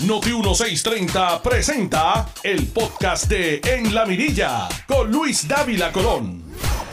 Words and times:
Noti 0.00 0.30
1630 0.32 1.40
presenta 1.40 2.28
el 2.42 2.66
podcast 2.66 3.26
de 3.28 3.60
En 3.64 3.94
la 3.94 4.04
Mirilla 4.04 4.68
con 4.88 5.10
Luis 5.10 5.46
Dávila 5.46 5.92
Colón. 5.92 6.42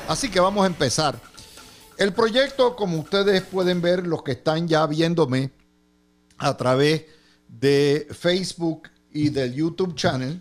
Así 0.07 0.29
que 0.29 0.39
vamos 0.39 0.63
a 0.63 0.67
empezar. 0.67 1.19
El 1.97 2.13
proyecto, 2.13 2.75
como 2.75 2.99
ustedes 2.99 3.41
pueden 3.41 3.81
ver, 3.81 4.05
los 4.05 4.21
que 4.21 4.33
están 4.33 4.67
ya 4.67 4.85
viéndome 4.85 5.51
a 6.37 6.55
través 6.55 7.05
de 7.47 8.07
Facebook 8.11 8.83
y 9.11 9.29
del 9.29 9.55
YouTube 9.55 9.95
channel, 9.95 10.39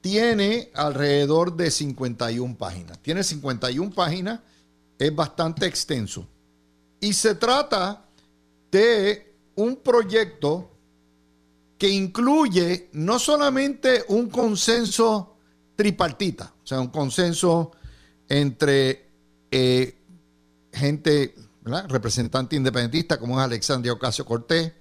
tiene 0.00 0.70
alrededor 0.74 1.56
de 1.56 1.70
51 1.70 2.56
páginas. 2.56 2.98
Tiene 3.00 3.24
51 3.24 3.90
páginas, 3.90 4.38
es 4.98 5.14
bastante 5.14 5.66
extenso. 5.66 6.26
Y 7.00 7.12
se 7.12 7.34
trata 7.34 8.04
de 8.70 9.34
un 9.56 9.76
proyecto 9.76 10.77
que 11.78 11.88
incluye 11.88 12.90
no 12.92 13.18
solamente 13.18 14.04
un 14.08 14.28
consenso 14.28 15.36
tripartita, 15.76 16.52
o 16.62 16.66
sea, 16.66 16.80
un 16.80 16.88
consenso 16.88 17.70
entre 18.28 19.06
eh, 19.50 19.96
gente, 20.72 21.34
representante 21.88 22.56
independentista 22.56 23.18
como 23.18 23.38
es 23.38 23.44
Alexandria 23.44 23.92
Ocasio 23.92 24.24
Cortés, 24.24 24.72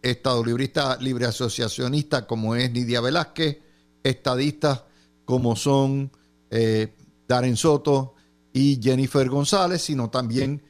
Estado 0.00 0.44
librista 0.44 0.96
libre 1.00 1.26
asociacionista 1.26 2.24
como 2.26 2.54
es 2.54 2.70
Nidia 2.70 3.00
Velázquez, 3.00 3.58
estadistas 4.04 4.84
como 5.24 5.56
son 5.56 6.12
eh, 6.50 6.94
Darren 7.26 7.56
Soto 7.56 8.14
y 8.52 8.80
Jennifer 8.80 9.28
González, 9.28 9.82
sino 9.82 10.08
también 10.08 10.62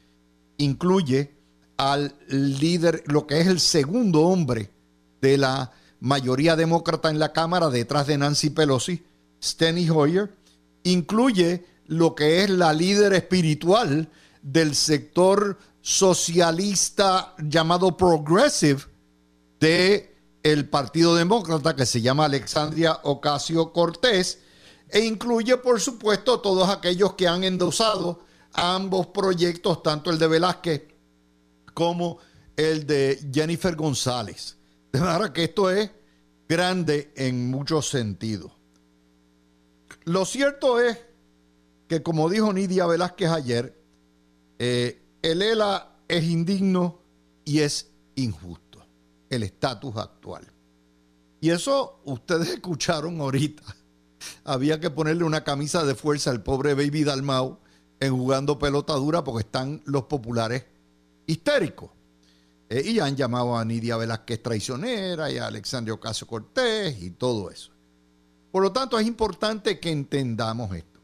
incluye 0.56 1.36
al 1.76 2.14
líder, 2.28 3.04
lo 3.06 3.26
que 3.26 3.40
es 3.40 3.46
el 3.46 3.60
segundo 3.60 4.22
hombre 4.22 4.70
de 5.20 5.38
la 5.38 5.72
mayoría 6.00 6.56
demócrata 6.56 7.10
en 7.10 7.18
la 7.18 7.32
Cámara 7.32 7.70
detrás 7.70 8.06
de 8.06 8.18
Nancy 8.18 8.50
Pelosi, 8.50 9.04
Steny 9.42 9.88
Hoyer, 9.90 10.34
incluye 10.84 11.64
lo 11.86 12.14
que 12.14 12.44
es 12.44 12.50
la 12.50 12.72
líder 12.72 13.14
espiritual 13.14 14.08
del 14.42 14.74
sector 14.74 15.58
socialista 15.80 17.34
llamado 17.38 17.96
progressive 17.96 18.82
de 19.58 20.14
el 20.42 20.68
Partido 20.68 21.14
Demócrata 21.14 21.74
que 21.74 21.86
se 21.86 22.00
llama 22.00 22.26
Alexandria 22.26 23.00
Ocasio 23.02 23.72
Cortés 23.72 24.38
e 24.90 25.00
incluye 25.00 25.56
por 25.56 25.80
supuesto 25.80 26.40
todos 26.40 26.68
aquellos 26.68 27.14
que 27.14 27.26
han 27.26 27.44
endosado 27.44 28.20
ambos 28.52 29.08
proyectos, 29.08 29.82
tanto 29.82 30.10
el 30.10 30.18
de 30.18 30.28
Velázquez 30.28 30.82
como 31.74 32.18
el 32.56 32.86
de 32.86 33.18
Jennifer 33.32 33.74
González. 33.76 34.57
De 34.92 35.00
manera 35.00 35.32
que 35.32 35.44
esto 35.44 35.70
es 35.70 35.90
grande 36.48 37.12
en 37.16 37.50
muchos 37.50 37.88
sentidos. 37.88 38.52
Lo 40.04 40.24
cierto 40.24 40.80
es 40.80 40.98
que, 41.86 42.02
como 42.02 42.30
dijo 42.30 42.52
Nidia 42.52 42.86
Velázquez 42.86 43.30
ayer, 43.30 43.78
eh, 44.58 45.02
el 45.22 45.42
ELA 45.42 45.96
es 46.08 46.24
indigno 46.24 47.00
y 47.44 47.60
es 47.60 47.90
injusto, 48.14 48.84
el 49.30 49.42
estatus 49.42 49.96
actual. 49.96 50.46
Y 51.40 51.50
eso 51.50 52.00
ustedes 52.04 52.48
escucharon 52.54 53.20
ahorita. 53.20 53.62
Había 54.44 54.80
que 54.80 54.90
ponerle 54.90 55.24
una 55.24 55.44
camisa 55.44 55.84
de 55.84 55.94
fuerza 55.94 56.30
al 56.30 56.42
pobre 56.42 56.74
Baby 56.74 57.04
Dalmau 57.04 57.58
en 58.00 58.16
jugando 58.16 58.58
pelota 58.58 58.94
dura 58.94 59.22
porque 59.24 59.44
están 59.44 59.82
los 59.84 60.04
populares 60.04 60.64
histéricos. 61.26 61.90
Eh, 62.68 62.82
y 62.84 63.00
han 63.00 63.16
llamado 63.16 63.56
a 63.56 63.64
Nidia 63.64 63.96
Velázquez 63.96 64.42
traicionera 64.42 65.30
y 65.30 65.38
a 65.38 65.46
Alexandria 65.46 65.94
Ocasio 65.94 66.26
Cortés 66.26 67.02
y 67.02 67.10
todo 67.10 67.50
eso. 67.50 67.72
Por 68.50 68.62
lo 68.62 68.72
tanto, 68.72 68.98
es 68.98 69.06
importante 69.06 69.78
que 69.78 69.90
entendamos 69.90 70.74
esto. 70.74 71.00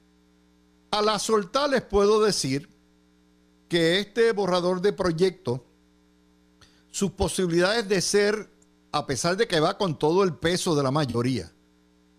A 0.91 1.03
la 1.03 1.19
soltar 1.19 1.71
les 1.71 1.83
puedo 1.83 2.23
decir 2.23 2.69
que 3.69 3.99
este 3.99 4.33
borrador 4.33 4.81
de 4.81 4.93
proyecto, 4.93 5.65
sus 6.91 7.11
posibilidades 7.13 7.89
de 7.89 8.01
ser, 8.01 8.51
a 8.93 9.07
pesar 9.07 9.37
de 9.37 9.49
que 9.49 9.59
va 9.61 9.77
con 9.77 9.99
todo 9.99 10.23
el 10.23 10.35
peso 10.35 10.77
de 10.77 10.83
la 10.83 10.91
mayoría, 10.91 11.51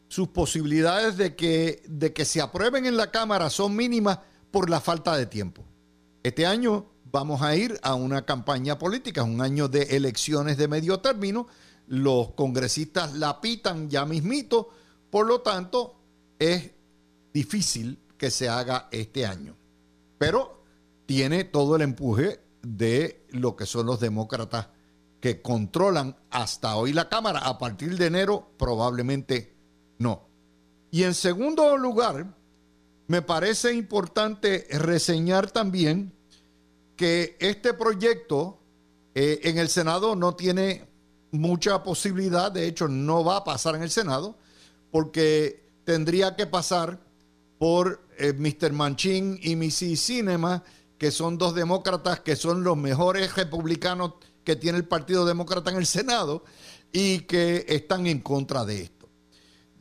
sus 0.07 0.27
posibilidades 0.29 1.17
de 1.17 1.35
que, 1.35 1.83
de 1.87 2.13
que 2.13 2.25
se 2.25 2.41
aprueben 2.41 2.85
en 2.85 2.97
la 2.97 3.11
Cámara 3.11 3.49
son 3.49 3.75
mínimas 3.75 4.19
por 4.51 4.69
la 4.69 4.81
falta 4.81 5.15
de 5.15 5.25
tiempo. 5.25 5.63
Este 6.23 6.45
año 6.45 6.87
vamos 7.15 7.41
a 7.41 7.55
ir 7.55 7.79
a 7.81 7.95
una 7.95 8.25
campaña 8.25 8.77
política, 8.77 9.23
un 9.23 9.39
año 9.39 9.69
de 9.69 9.83
elecciones 9.95 10.57
de 10.57 10.67
medio 10.67 10.99
término. 10.99 11.47
Los 11.87 12.31
congresistas 12.31 13.13
la 13.13 13.39
pitan 13.39 13.89
ya 13.89 14.05
mismito, 14.05 14.67
por 15.09 15.25
lo 15.25 15.39
tanto, 15.39 15.95
es 16.37 16.71
difícil 17.33 17.99
que 18.17 18.29
se 18.29 18.49
haga 18.49 18.89
este 18.91 19.25
año. 19.25 19.55
Pero 20.17 20.65
tiene 21.05 21.45
todo 21.45 21.77
el 21.77 21.83
empuje 21.83 22.41
de 22.61 23.25
lo 23.29 23.55
que 23.55 23.65
son 23.65 23.85
los 23.85 24.01
demócratas 24.01 24.67
que 25.21 25.41
controlan 25.41 26.17
hasta 26.31 26.75
hoy 26.75 26.91
la 26.91 27.07
Cámara. 27.07 27.39
A 27.39 27.57
partir 27.57 27.97
de 27.97 28.07
enero, 28.07 28.51
probablemente 28.57 29.55
no. 29.99 30.27
Y 30.91 31.03
en 31.03 31.13
segundo 31.13 31.77
lugar, 31.77 32.35
me 33.07 33.21
parece 33.21 33.73
importante 33.73 34.67
reseñar 34.69 35.49
también 35.49 36.14
que 36.95 37.37
este 37.39 37.73
proyecto 37.73 38.59
eh, 39.13 39.41
en 39.43 39.57
el 39.57 39.69
Senado 39.69 40.15
no 40.15 40.35
tiene 40.35 40.87
mucha 41.31 41.83
posibilidad, 41.83 42.51
de 42.51 42.67
hecho 42.67 42.87
no 42.87 43.23
va 43.23 43.37
a 43.37 43.43
pasar 43.43 43.75
en 43.75 43.83
el 43.83 43.89
Senado, 43.89 44.37
porque 44.91 45.69
tendría 45.83 46.35
que 46.35 46.47
pasar 46.47 46.99
por 47.57 48.01
eh, 48.17 48.33
Mr. 48.33 48.71
Manchin 48.71 49.39
y 49.41 49.55
Missy 49.55 49.95
Cinema, 49.95 50.63
que 50.97 51.11
son 51.11 51.37
dos 51.37 51.53
demócratas 51.55 52.21
que 52.21 52.35
son 52.35 52.63
los 52.63 52.77
mejores 52.77 53.35
republicanos 53.35 54.13
que 54.43 54.55
tiene 54.55 54.77
el 54.77 54.87
Partido 54.87 55.25
Demócrata 55.25 55.71
en 55.71 55.77
el 55.77 55.85
Senado 55.85 56.43
y 56.91 57.21
que 57.21 57.65
están 57.67 58.07
en 58.07 58.21
contra 58.21 58.63
de 58.63 58.83
esto. 58.83 59.09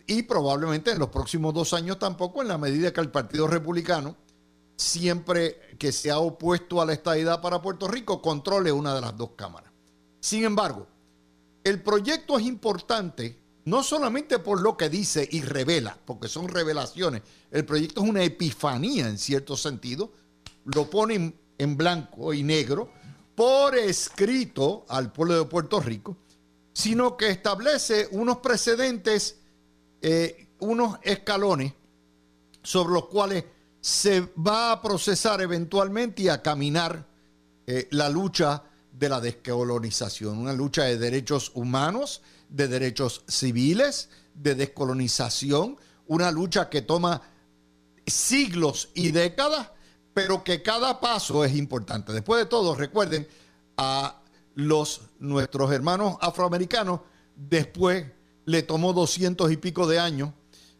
Y 0.06 0.22
probablemente 0.24 0.90
en 0.90 0.98
los 0.98 1.10
próximos 1.10 1.54
dos 1.54 1.72
años 1.72 1.98
tampoco, 1.98 2.42
en 2.42 2.48
la 2.48 2.58
medida 2.58 2.92
que 2.92 3.00
el 3.00 3.10
Partido 3.10 3.46
Republicano 3.46 4.16
siempre 4.76 5.76
que 5.78 5.92
se 5.92 6.10
ha 6.10 6.18
opuesto 6.18 6.80
a 6.80 6.86
la 6.86 6.92
estadidad 6.92 7.40
para 7.40 7.62
Puerto 7.62 7.88
Rico 7.88 8.20
controle 8.20 8.72
una 8.72 8.94
de 8.94 9.00
las 9.00 9.16
dos 9.16 9.30
cámaras. 9.36 9.72
Sin 10.20 10.44
embargo, 10.44 10.86
el 11.62 11.82
proyecto 11.82 12.38
es 12.38 12.46
importante 12.46 13.38
no 13.64 13.82
solamente 13.82 14.38
por 14.38 14.60
lo 14.60 14.76
que 14.76 14.90
dice 14.90 15.26
y 15.30 15.40
revela, 15.40 15.98
porque 16.04 16.28
son 16.28 16.48
revelaciones, 16.48 17.22
el 17.50 17.64
proyecto 17.64 18.02
es 18.02 18.08
una 18.08 18.22
epifanía 18.22 19.08
en 19.08 19.18
cierto 19.18 19.56
sentido, 19.56 20.12
lo 20.66 20.90
pone 20.90 21.34
en 21.56 21.76
blanco 21.76 22.34
y 22.34 22.42
negro 22.42 22.90
por 23.34 23.76
escrito 23.76 24.84
al 24.88 25.12
pueblo 25.12 25.38
de 25.38 25.44
Puerto 25.46 25.80
Rico, 25.80 26.16
sino 26.72 27.16
que 27.16 27.30
establece 27.30 28.08
unos 28.10 28.38
precedentes, 28.38 29.38
eh, 30.02 30.48
unos 30.58 30.98
escalones 31.02 31.72
sobre 32.62 32.94
los 32.94 33.06
cuales 33.06 33.44
se 33.84 34.22
va 34.34 34.72
a 34.72 34.80
procesar 34.80 35.42
eventualmente 35.42 36.22
y 36.22 36.28
a 36.30 36.40
caminar 36.40 37.06
eh, 37.66 37.86
la 37.90 38.08
lucha 38.08 38.62
de 38.90 39.10
la 39.10 39.20
descolonización, 39.20 40.38
una 40.38 40.54
lucha 40.54 40.84
de 40.84 40.96
derechos 40.96 41.52
humanos, 41.54 42.22
de 42.48 42.66
derechos 42.66 43.24
civiles, 43.28 44.08
de 44.32 44.54
descolonización, 44.54 45.76
una 46.06 46.30
lucha 46.30 46.70
que 46.70 46.80
toma 46.80 47.20
siglos 48.06 48.88
y 48.94 49.10
décadas, 49.10 49.72
pero 50.14 50.42
que 50.42 50.62
cada 50.62 50.98
paso 50.98 51.44
es 51.44 51.54
importante. 51.54 52.14
Después 52.14 52.42
de 52.42 52.48
todo, 52.48 52.74
recuerden 52.74 53.28
a 53.76 54.18
los 54.54 55.02
nuestros 55.18 55.70
hermanos 55.70 56.16
afroamericanos, 56.22 57.00
después 57.36 58.06
le 58.46 58.62
tomó 58.62 58.94
doscientos 58.94 59.52
y 59.52 59.58
pico 59.58 59.86
de 59.86 59.98
años 59.98 60.30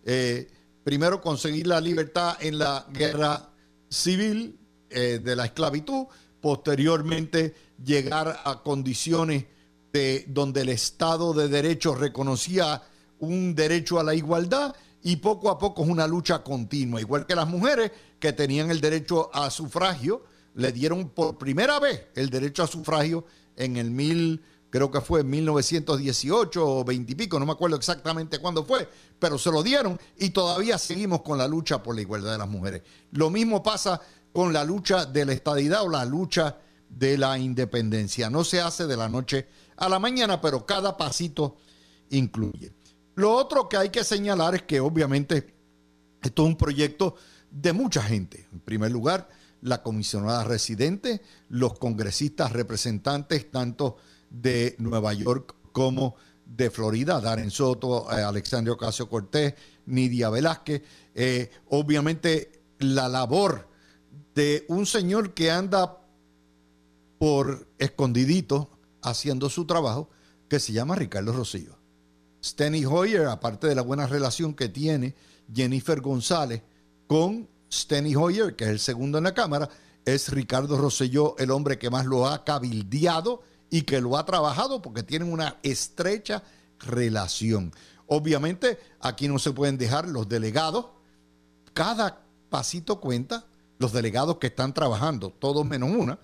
eh, 0.07 0.51
primero 0.85 1.21
conseguir 1.21 1.67
la 1.67 1.81
libertad 1.81 2.37
en 2.41 2.59
la 2.59 2.87
guerra 2.93 3.51
civil 3.89 4.59
eh, 4.91 5.19
de 5.23 5.35
la 5.35 5.47
esclavitud, 5.47 6.07
posteriormente 6.41 7.55
llegar 7.83 8.41
a 8.45 8.63
condiciones 8.63 9.47
de 9.93 10.25
donde 10.29 10.61
el 10.61 10.69
Estado 10.69 11.33
de 11.33 11.49
Derecho 11.49 11.95
reconocía 11.95 12.83
un 13.19 13.55
derecho 13.55 13.99
a 13.99 14.05
la 14.05 14.15
igualdad 14.15 14.75
y 15.03 15.17
poco 15.17 15.51
a 15.51 15.59
poco 15.59 15.85
es 15.85 15.89
una 15.89 16.07
lucha 16.07 16.43
continua, 16.43 17.01
igual 17.01 17.27
que 17.27 17.35
las 17.35 17.49
mujeres 17.49 17.93
que 18.19 18.33
tenían 18.33 18.71
el 18.71 18.81
derecho 18.81 19.31
a 19.35 19.51
sufragio, 19.51 20.25
le 20.55 20.73
dieron 20.73 21.11
por 21.11 21.39
primera 21.39 21.81
vez 21.81 22.09
el 22.15 22.31
derecho 22.31 22.63
a 22.63 22.67
sufragio 22.67 23.25
en 23.57 23.77
el 23.77 23.91
mil 23.91 24.43
creo 24.75 24.91
que 24.91 25.01
fue 25.01 25.21
en 25.21 25.31
1918 25.31 26.67
o 26.67 26.85
20 26.85 27.13
y 27.13 27.15
pico, 27.15 27.39
no 27.39 27.47
me 27.47 27.53
acuerdo 27.53 27.77
exactamente 27.77 28.41
cuándo 28.41 28.65
fue, 28.65 28.89
pero 29.21 29.39
se 29.39 29.53
lo 29.53 29.63
dieron 29.63 30.01
y 30.19 30.31
todavía 30.31 30.79
seguimos 30.79 31.23
con 31.23 31.39
la 31.39 31.47
lucha 31.47 31.81
por 31.81 31.95
la 31.95 32.01
igualdad 32.01 32.33
de 32.33 32.39
las 32.39 32.49
mujeres. 32.49 32.83
Lo 33.13 33.31
mismo 33.31 33.63
pasa 33.63 34.01
con 34.33 34.53
la 34.53 34.65
lucha 34.65 35.07
de 35.07 35.27
la 35.27 35.33
estadidad 35.33 35.85
o 35.85 35.89
la 35.89 36.05
lucha 36.05 36.59
de 36.89 37.17
la 37.17 37.39
independencia. 37.39 38.29
No 38.31 38.43
se 38.43 38.61
hace 38.61 38.89
de 38.89 38.97
la 38.97 39.09
noche 39.09 39.47
a 39.77 39.89
la 39.89 40.01
mañana, 40.01 40.41
pero 40.41 40.67
cada 40.67 40.97
pasito 40.97 41.57
incluye. 42.11 42.73
Lo 43.15 43.31
otro 43.31 43.69
que 43.69 43.77
hay 43.77 43.91
que 43.91 44.03
señalar 44.03 44.57
es 44.57 44.63
que 44.63 44.81
obviamente 44.81 45.55
esto 46.21 46.43
es 46.43 46.49
un 46.49 46.57
proyecto 46.57 47.15
de 47.49 47.73
mucha 47.73 48.03
gente. 48.03 48.49
En 48.53 48.59
primer 48.59 48.91
lugar, 48.91 49.29
la 49.61 49.85
comisionada 49.85 50.43
residente, 50.43 51.23
los 51.49 51.79
congresistas 51.79 52.51
representantes 52.51 53.53
tanto 53.53 53.99
de 54.41 54.75
Nueva 54.79 55.13
York 55.13 55.55
como 55.73 56.17
de 56.45 56.71
Florida, 56.71 57.21
Darren 57.21 57.51
Soto, 57.51 58.07
eh, 58.11 58.23
Alexandria 58.23 58.75
Ocasio 58.75 59.09
Cortés, 59.09 59.55
Nidia 59.87 60.31
Velázquez. 60.31 60.83
Eh, 61.15 61.51
obviamente 61.71 62.63
la 62.79 63.09
labor 63.09 63.69
de 64.35 64.65
un 64.69 64.87
señor 64.87 65.35
que 65.35 65.51
anda 65.51 66.01
por 67.19 67.69
escondidito 67.79 68.71
haciendo 69.03 69.49
su 69.49 69.67
trabajo, 69.67 70.11
que 70.49 70.61
se 70.61 70.73
llama 70.73 70.97
Ricardo 70.97 71.33
Rosillo. 71.33 71.79
Steny 72.43 72.85
Hoyer, 72.85 73.27
aparte 73.27 73.67
de 73.67 73.75
la 73.75 73.83
buena 73.83 74.07
relación 74.07 74.55
que 74.55 74.69
tiene 74.69 75.15
Jennifer 75.53 76.01
González 76.01 76.63
con 77.07 77.49
Steny 77.73 78.15
Hoyer, 78.17 78.57
que 78.57 78.65
es 78.65 78.71
el 78.71 78.79
segundo 78.79 79.19
en 79.19 79.25
la 79.25 79.35
Cámara, 79.35 79.69
es 80.05 80.29
Ricardo 80.29 80.77
Rosselló 80.77 81.37
el 81.39 81.51
hombre 81.51 81.79
que 81.79 81.91
más 81.91 82.05
lo 82.05 82.27
ha 82.29 82.45
cabildeado 82.45 83.43
y 83.75 83.83
que 83.83 84.01
lo 84.01 84.17
ha 84.17 84.25
trabajado 84.25 84.81
porque 84.81 85.03
tienen 85.03 85.33
una 85.33 85.59
estrecha 85.65 86.45
relación. 86.79 87.73
Obviamente, 88.07 88.79
aquí 89.01 89.27
no 89.27 89.41
se 89.41 89.51
pueden 89.51 89.77
dejar 89.79 90.07
los 90.07 90.29
delegados. 90.29 90.87
Cada 91.73 92.23
pasito 92.51 93.01
cuenta, 93.01 93.47
los 93.79 93.93
delegados 93.93 94.39
que 94.39 94.47
están 94.47 94.75
trabajando, 94.75 95.31
todos 95.31 95.67
menos 95.67 95.91
una, 95.91 96.21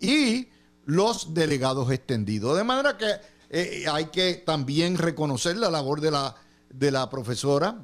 y 0.00 0.48
los 0.86 1.34
delegados 1.34 1.92
extendidos. 1.92 2.56
De 2.56 2.64
manera 2.64 2.96
que 2.96 3.10
eh, 3.50 3.84
hay 3.86 4.06
que 4.06 4.36
también 4.36 4.96
reconocer 4.96 5.58
la 5.58 5.70
labor 5.70 6.00
de 6.00 6.10
la, 6.10 6.34
de 6.70 6.90
la 6.90 7.10
profesora 7.10 7.82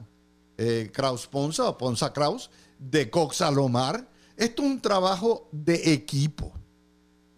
eh, 0.57 0.91
Kraus 0.95 1.27
Ponza 1.27 1.69
o 1.69 1.77
Ponza 1.77 2.11
Kraus, 2.15 2.51
de 2.79 3.11
Cox 3.11 3.43
Alomar. 3.43 4.09
Esto 4.35 4.63
es 4.63 4.69
un 4.71 4.81
trabajo 4.81 5.47
de 5.53 5.93
equipo, 5.93 6.55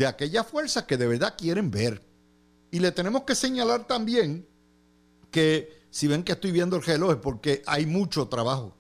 de 0.02 0.08
aquellas 0.08 0.46
fuerzas 0.46 0.84
que 0.84 0.96
de 0.96 1.06
verdad 1.06 1.34
quieren 1.38 1.70
ver. 1.70 2.02
Y 2.72 2.80
le 2.80 2.90
tenemos 2.90 3.22
que 3.22 3.36
señalar 3.36 3.86
también 3.86 4.46
que, 5.30 5.86
si 5.90 6.08
ven 6.08 6.24
que 6.24 6.32
estoy 6.32 6.50
viendo 6.50 6.76
el 6.76 6.82
reloj, 6.82 7.12
es 7.12 7.18
porque 7.18 7.62
hay 7.66 7.86
mucho 7.86 8.26
trabajo. 8.26 8.74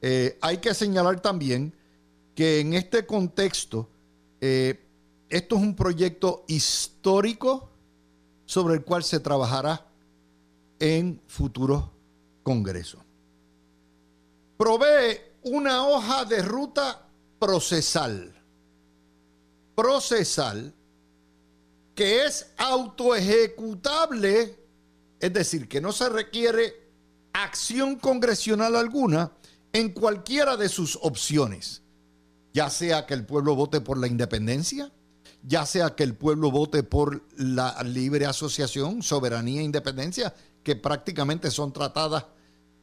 Eh, 0.00 0.38
hay 0.40 0.58
que 0.58 0.72
señalar 0.72 1.20
también 1.20 1.74
que 2.34 2.60
en 2.60 2.72
este 2.72 3.04
contexto, 3.04 3.90
eh, 4.40 4.80
esto 5.28 5.56
es 5.56 5.62
un 5.62 5.76
proyecto 5.76 6.44
histórico 6.48 7.70
sobre 8.46 8.74
el 8.74 8.84
cual 8.84 9.04
se 9.04 9.20
trabajará 9.20 9.86
en 10.78 11.20
futuros 11.26 11.84
congresos. 12.42 13.02
Provee 14.56 15.20
una 15.42 15.86
hoja 15.86 16.24
de 16.24 16.40
ruta 16.40 17.06
procesal. 17.38 18.33
Procesal 19.74 20.74
que 21.94 22.24
es 22.24 22.52
autoejecutable, 22.56 24.58
es 25.20 25.32
decir, 25.32 25.68
que 25.68 25.80
no 25.80 25.92
se 25.92 26.08
requiere 26.08 26.74
acción 27.32 27.96
congresional 27.96 28.76
alguna 28.76 29.32
en 29.72 29.90
cualquiera 29.90 30.56
de 30.56 30.68
sus 30.68 30.98
opciones, 31.02 31.82
ya 32.52 32.70
sea 32.70 33.06
que 33.06 33.14
el 33.14 33.24
pueblo 33.24 33.54
vote 33.54 33.80
por 33.80 33.98
la 33.98 34.06
independencia, 34.06 34.92
ya 35.42 35.66
sea 35.66 35.94
que 35.94 36.04
el 36.04 36.14
pueblo 36.14 36.50
vote 36.50 36.82
por 36.82 37.22
la 37.36 37.82
libre 37.82 38.26
asociación, 38.26 39.02
soberanía 39.02 39.60
e 39.60 39.64
independencia, 39.64 40.34
que 40.62 40.76
prácticamente 40.76 41.50
son 41.50 41.72
tratadas 41.72 42.24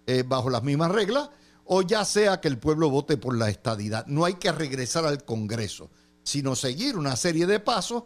eh, 0.06 0.24
bajo 0.26 0.50
las 0.50 0.64
mismas 0.64 0.92
reglas, 0.92 1.30
o 1.66 1.82
ya 1.82 2.06
sea 2.06 2.42
que 2.42 2.48
el 2.48 2.60
pueblo 2.60 2.90
vote 2.90 3.18
por 3.18 3.38
la 3.38 3.50
estadidad. 3.50 4.06
No 4.08 4.26
hay 4.26 4.36
que 4.36 4.52
regresar 4.52 5.06
al 5.06 5.24
Congreso, 5.24 5.90
sino 6.24 6.56
seguir 6.56 6.98
una 6.98 7.16
serie 7.16 7.46
de 7.46 7.60
pasos 7.60 8.04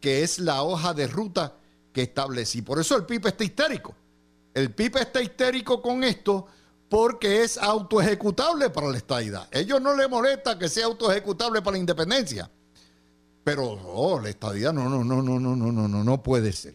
que 0.00 0.22
es 0.22 0.38
la 0.38 0.62
hoja 0.62 0.94
de 0.94 1.06
ruta 1.06 1.56
que 1.92 2.02
establecí. 2.02 2.62
Por 2.62 2.78
eso 2.78 2.96
el 2.96 3.06
PIB 3.06 3.26
está 3.26 3.44
histérico. 3.44 3.94
El 4.54 4.72
PIB 4.72 4.98
está 4.98 5.20
histérico 5.20 5.82
con 5.82 6.04
esto 6.04 6.46
porque 6.88 7.42
es 7.42 7.58
autoejecutable 7.58 8.70
para 8.70 8.88
la 8.88 8.96
estadidad. 8.96 9.48
ellos 9.50 9.80
no 9.80 9.96
les 9.96 10.08
molesta 10.08 10.58
que 10.58 10.68
sea 10.68 10.86
autoejecutable 10.86 11.60
para 11.60 11.72
la 11.72 11.78
independencia. 11.78 12.50
Pero 13.42 13.64
oh, 13.70 14.20
la 14.20 14.28
estadidad 14.28 14.72
no, 14.72 14.88
no, 14.88 15.04
no, 15.04 15.22
no, 15.22 15.38
no, 15.38 15.56
no, 15.56 15.72
no, 15.72 15.88
no, 15.88 16.04
no 16.04 16.22
puede 16.22 16.52
ser. 16.52 16.74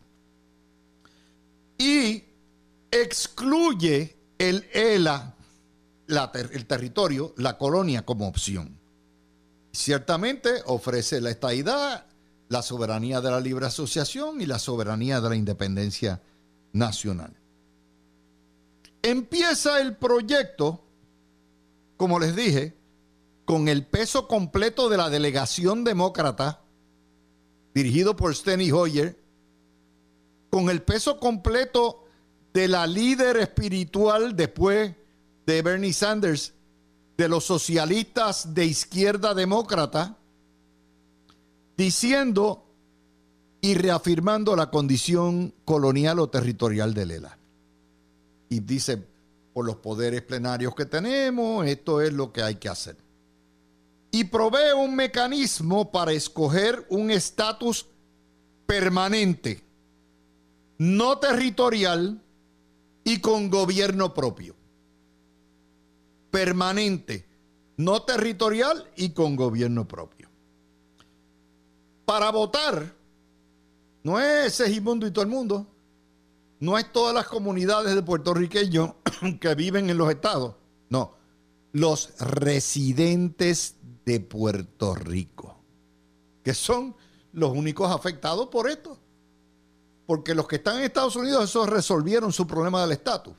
Y 1.78 2.24
excluye 2.92 4.16
el 4.38 4.68
ELA 4.74 5.36
el 6.52 6.66
territorio, 6.66 7.34
la 7.38 7.58
colonia 7.58 8.06
como 8.06 8.28
opción. 8.28 8.78
Ciertamente 9.72 10.50
ofrece 10.66 11.22
la 11.22 11.30
estadidad, 11.30 12.06
la 12.50 12.62
soberanía 12.62 13.22
de 13.22 13.32
la 13.32 13.40
libre 13.40 13.66
asociación 13.66 14.42
y 14.42 14.46
la 14.46 14.60
soberanía 14.60 15.22
de 15.22 15.30
la 15.30 15.36
independencia 15.36 16.22
nacional. 16.74 17.34
Empieza 19.02 19.80
el 19.80 19.96
proyecto, 19.96 20.84
como 21.98 22.20
les 22.20 22.36
dije, 22.36 22.76
con 23.46 23.68
el 23.68 23.86
peso 23.86 24.28
completo 24.28 24.90
de 24.90 24.98
la 24.98 25.10
delegación 25.10 25.84
demócrata, 25.84 26.62
dirigido 27.74 28.16
por 28.16 28.36
Steny 28.36 28.72
Hoyer, 28.72 29.18
con 30.50 30.70
el 30.70 30.82
peso 30.82 31.20
completo 31.20 32.06
de 32.54 32.68
la 32.68 32.86
líder 32.86 33.38
espiritual 33.38 34.36
después 34.36 34.94
de 35.46 35.62
Bernie 35.62 35.94
Sanders, 35.94 36.54
de 37.22 37.30
los 37.30 37.44
socialistas 37.44 38.56
de 38.56 38.66
izquierda 38.66 39.36
demócrata, 39.36 40.18
diciendo 41.78 42.66
y 43.62 43.76
reafirmando 43.76 44.56
la 44.56 44.72
condición 44.72 45.54
colonial 45.64 46.18
o 46.18 46.30
territorial 46.30 46.96
de 46.96 47.06
Lela. 47.06 47.38
Y 48.50 48.62
dice, 48.62 49.06
por 49.54 49.68
los 49.68 49.76
poderes 49.76 50.24
plenarios 50.24 50.74
que 50.74 50.88
tenemos, 50.88 51.68
esto 51.68 52.02
es 52.02 52.12
lo 52.12 52.34
que 52.34 52.42
hay 52.42 52.56
que 52.56 52.70
hacer. 52.70 52.98
Y 54.12 54.24
provee 54.24 54.74
un 54.76 54.96
mecanismo 54.96 55.92
para 55.92 56.14
escoger 56.14 56.88
un 56.90 57.12
estatus 57.12 57.86
permanente, 58.66 59.64
no 60.80 61.20
territorial 61.20 62.20
y 63.04 63.20
con 63.20 63.51
gobierno 63.51 64.12
propio 64.12 64.56
permanente, 66.32 67.28
no 67.78 68.02
territorial 68.04 68.90
y 68.96 69.12
con 69.12 69.36
gobierno 69.36 69.88
propio. 69.88 70.30
Para 72.06 72.32
votar, 72.32 72.96
no 74.04 74.20
es 74.20 74.54
Segimundo 74.54 75.06
y 75.06 75.12
todo 75.12 75.24
el 75.24 75.30
mundo, 75.30 75.68
no 76.60 76.78
es 76.78 76.92
todas 76.92 77.14
las 77.14 77.28
comunidades 77.28 77.94
de 77.94 78.02
puertorriqueños 78.02 78.92
que 79.40 79.56
viven 79.56 79.90
en 79.90 79.98
los 79.98 80.10
estados, 80.10 80.56
no, 80.90 81.16
los 81.74 82.18
residentes 82.20 83.76
de 84.06 84.20
Puerto 84.20 84.96
Rico, 84.96 85.58
que 86.44 86.54
son 86.54 86.96
los 87.34 87.52
únicos 87.52 87.92
afectados 87.92 88.48
por 88.48 88.70
esto. 88.70 88.98
Porque 90.06 90.36
los 90.36 90.48
que 90.48 90.58
están 90.58 90.78
en 90.78 90.84
Estados 90.84 91.16
Unidos, 91.16 91.46
esos 91.46 91.70
resolvieron 91.70 92.34
su 92.34 92.46
problema 92.46 92.82
del 92.82 92.92
estatus. 92.92 93.34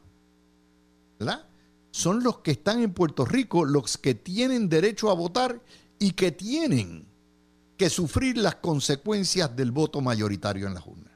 ¿Verdad? 1.19 1.45
Son 1.93 2.25
los 2.25 2.39
que 2.39 2.53
están 2.53 2.83
en 2.83 2.93
Puerto 2.93 3.25
Rico 3.25 3.65
los 3.65 3.99
que 3.99 4.15
tienen 4.15 4.69
derecho 4.69 5.11
a 5.11 5.15
votar 5.15 5.61
y 5.99 6.13
que 6.13 6.33
tienen 6.33 7.07
que 7.77 7.91
sufrir 7.91 8.39
las 8.39 8.57
consecuencias 8.57 9.55
del 9.55 9.71
voto 9.73 10.01
mayoritario 10.01 10.67
en 10.67 10.75
la 10.75 10.81
Junta. 10.81 11.11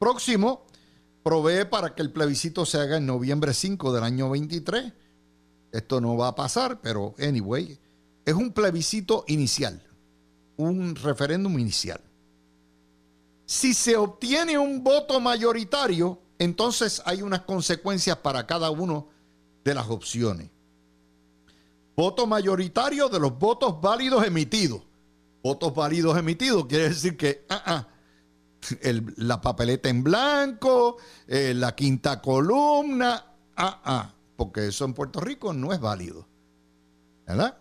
Próximo, 0.00 0.66
provee 1.22 1.64
para 1.64 1.94
que 1.94 2.02
el 2.02 2.10
plebiscito 2.10 2.66
se 2.66 2.78
haga 2.78 2.96
en 2.96 3.06
noviembre 3.06 3.54
5 3.54 3.92
del 3.92 4.02
año 4.02 4.28
23. 4.30 4.92
Esto 5.72 6.00
no 6.00 6.16
va 6.16 6.28
a 6.28 6.34
pasar, 6.34 6.80
pero 6.80 7.14
anyway, 7.18 7.78
es 8.24 8.34
un 8.34 8.52
plebiscito 8.52 9.24
inicial, 9.28 9.80
un 10.56 10.96
referéndum 10.96 11.56
inicial. 11.58 12.00
Si 13.44 13.74
se 13.74 13.96
obtiene 13.96 14.58
un 14.58 14.82
voto 14.82 15.20
mayoritario, 15.20 16.20
entonces 16.40 17.00
hay 17.04 17.22
unas 17.22 17.42
consecuencias 17.42 18.16
para 18.16 18.44
cada 18.44 18.70
uno 18.70 19.14
de 19.66 19.74
las 19.74 19.90
opciones. 19.90 20.48
Voto 21.96 22.24
mayoritario 22.26 23.08
de 23.08 23.18
los 23.18 23.36
votos 23.36 23.80
válidos 23.80 24.24
emitidos. 24.24 24.80
Votos 25.42 25.74
válidos 25.74 26.16
emitidos 26.16 26.66
quiere 26.66 26.90
decir 26.90 27.16
que 27.16 27.44
ah, 27.48 27.62
ah, 27.66 27.88
la 29.16 29.40
papeleta 29.40 29.88
en 29.88 30.04
blanco, 30.04 30.98
eh, 31.26 31.52
la 31.52 31.74
quinta 31.74 32.22
columna, 32.22 33.24
ah, 33.56 34.14
porque 34.36 34.68
eso 34.68 34.84
en 34.84 34.94
Puerto 34.94 35.18
Rico 35.18 35.52
no 35.52 35.72
es 35.72 35.80
válido. 35.80 36.28
¿Verdad? 37.26 37.58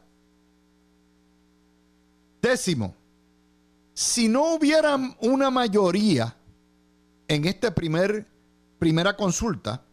Décimo, 2.40 2.94
si 3.96 4.28
no 4.28 4.54
hubiera 4.54 4.96
una 5.22 5.50
mayoría 5.50 6.38
en 7.28 7.46
esta 7.46 7.74
primer, 7.74 8.28
primera 8.78 9.18
consulta, 9.18 9.85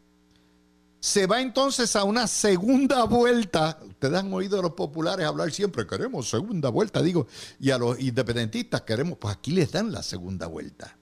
se 1.02 1.26
va 1.26 1.40
entonces 1.40 1.97
a 1.97 2.04
una 2.04 2.28
segunda 2.28 3.02
vuelta. 3.02 3.80
Ustedes 3.85 4.21
han 4.21 4.32
oído 4.32 4.61
a 4.61 4.62
los 4.62 4.75
populares 4.75 5.26
hablar 5.26 5.50
siempre, 5.50 5.85
queremos 5.85 6.30
segunda 6.30 6.68
vuelta, 6.68 7.02
digo, 7.02 7.26
y 7.59 7.71
a 7.71 7.78
los 7.78 7.99
independentistas 7.99 8.82
queremos, 8.82 9.18
pues 9.18 9.35
aquí 9.35 9.50
les 9.50 9.73
dan 9.73 9.90
la 9.90 10.04
segunda 10.04 10.47
vuelta, 10.47 10.97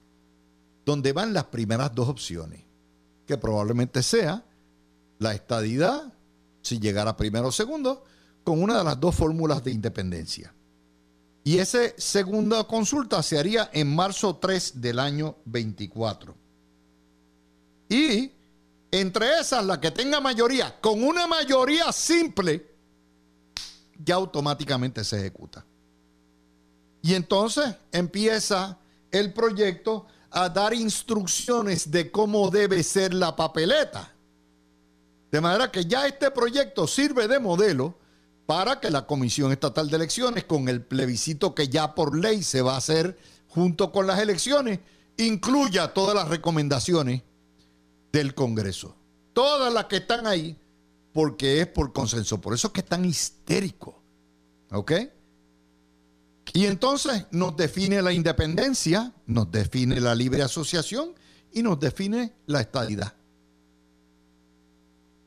donde 0.83 1.13
van 1.13 1.35
las 1.35 1.43
primeras 1.45 1.93
dos 1.93 2.09
opciones, 2.09 2.63
que 3.27 3.37
probablemente 3.37 4.01
sea 4.01 4.43
la 5.19 5.35
estadidad, 5.35 6.11
si 6.63 6.79
llegara 6.79 7.15
primero 7.15 7.49
o 7.49 7.51
segundo, 7.51 8.03
con 8.43 8.59
una 8.59 8.79
de 8.79 8.83
las 8.83 8.99
dos 8.99 9.13
fórmulas 9.13 9.63
de 9.63 9.69
independencia. 9.69 10.51
Y 11.43 11.59
esa 11.59 11.77
segunda 11.97 12.63
consulta 12.63 13.21
se 13.21 13.37
haría 13.37 13.69
en 13.71 13.95
marzo 13.95 14.35
3 14.37 14.81
del 14.81 14.97
año 14.97 15.37
24. 15.45 16.35
Y 17.87 18.31
entre 18.91 19.39
esas, 19.39 19.65
la 19.65 19.79
que 19.79 19.89
tenga 19.91 20.19
mayoría, 20.19 20.79
con 20.81 21.01
una 21.03 21.25
mayoría 21.25 21.91
simple, 21.93 22.69
ya 24.03 24.15
automáticamente 24.15 25.03
se 25.03 25.19
ejecuta. 25.19 25.65
Y 27.01 27.15
entonces 27.15 27.75
empieza 27.91 28.77
el 29.09 29.33
proyecto 29.33 30.07
a 30.29 30.49
dar 30.49 30.73
instrucciones 30.73 31.89
de 31.89 32.11
cómo 32.11 32.49
debe 32.49 32.83
ser 32.83 33.13
la 33.13 33.35
papeleta. 33.35 34.13
De 35.31 35.41
manera 35.41 35.71
que 35.71 35.85
ya 35.85 36.05
este 36.05 36.29
proyecto 36.31 36.85
sirve 36.85 37.27
de 37.27 37.39
modelo 37.39 37.97
para 38.45 38.79
que 38.79 38.91
la 38.91 39.07
Comisión 39.07 39.51
Estatal 39.51 39.89
de 39.89 39.95
Elecciones, 39.95 40.43
con 40.43 40.67
el 40.67 40.83
plebiscito 40.83 41.55
que 41.55 41.69
ya 41.69 41.95
por 41.95 42.17
ley 42.17 42.43
se 42.43 42.61
va 42.61 42.73
a 42.73 42.77
hacer 42.77 43.17
junto 43.47 43.91
con 43.91 44.07
las 44.07 44.19
elecciones, 44.19 44.79
incluya 45.17 45.93
todas 45.93 46.15
las 46.15 46.27
recomendaciones 46.27 47.23
del 48.11 48.33
Congreso. 48.33 48.95
Todas 49.33 49.73
las 49.73 49.85
que 49.85 49.97
están 49.97 50.27
ahí, 50.27 50.57
porque 51.13 51.61
es 51.61 51.67
por 51.67 51.93
consenso. 51.93 52.39
Por 52.39 52.53
eso 52.53 52.67
es 52.67 52.73
que 52.73 52.81
es 52.81 52.85
tan 52.85 53.05
histérico. 53.05 54.01
¿Ok? 54.71 54.91
Y 56.53 56.65
entonces 56.65 57.25
nos 57.31 57.55
define 57.55 58.01
la 58.01 58.11
independencia, 58.11 59.13
nos 59.25 59.51
define 59.51 59.99
la 60.01 60.15
libre 60.15 60.41
asociación 60.41 61.13
y 61.53 61.63
nos 61.63 61.79
define 61.79 62.33
la 62.45 62.61
estadidad. 62.61 63.13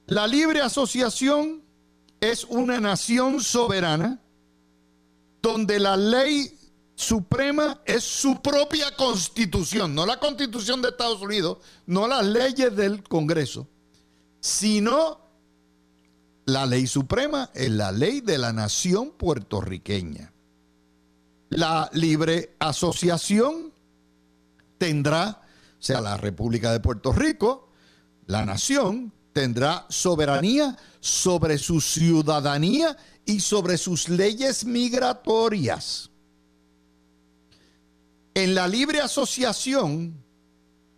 La 0.06 0.26
libre 0.26 0.60
asociación 0.60 1.62
es 2.20 2.44
una 2.44 2.78
nación 2.80 3.40
soberana 3.40 4.20
donde 5.40 5.78
la 5.78 5.96
ley 5.96 6.58
suprema 6.94 7.80
es 7.84 8.04
su 8.04 8.40
propia 8.40 8.94
constitución, 8.96 9.94
no 9.94 10.06
la 10.06 10.18
constitución 10.18 10.80
de 10.82 10.90
Estados 10.90 11.20
Unidos, 11.20 11.58
no 11.86 12.06
las 12.06 12.24
leyes 12.24 12.74
del 12.76 13.02
Congreso, 13.02 13.66
sino 14.40 15.20
la 16.46 16.66
ley 16.66 16.86
suprema 16.86 17.50
es 17.54 17.70
la 17.70 17.90
ley 17.90 18.20
de 18.20 18.38
la 18.38 18.52
nación 18.52 19.12
puertorriqueña. 19.12 20.32
La 21.48 21.88
libre 21.92 22.56
asociación 22.58 23.72
tendrá, 24.78 25.42
o 25.78 25.82
sea, 25.82 26.00
la 26.00 26.16
República 26.16 26.72
de 26.72 26.80
Puerto 26.80 27.12
Rico, 27.12 27.68
la 28.26 28.44
nación, 28.44 29.12
tendrá 29.32 29.86
soberanía 29.88 30.76
sobre 31.00 31.58
su 31.58 31.80
ciudadanía 31.80 32.96
y 33.26 33.40
sobre 33.40 33.78
sus 33.78 34.08
leyes 34.08 34.64
migratorias. 34.64 36.10
En 38.34 38.54
la 38.54 38.66
libre 38.66 39.00
asociación, 39.00 40.22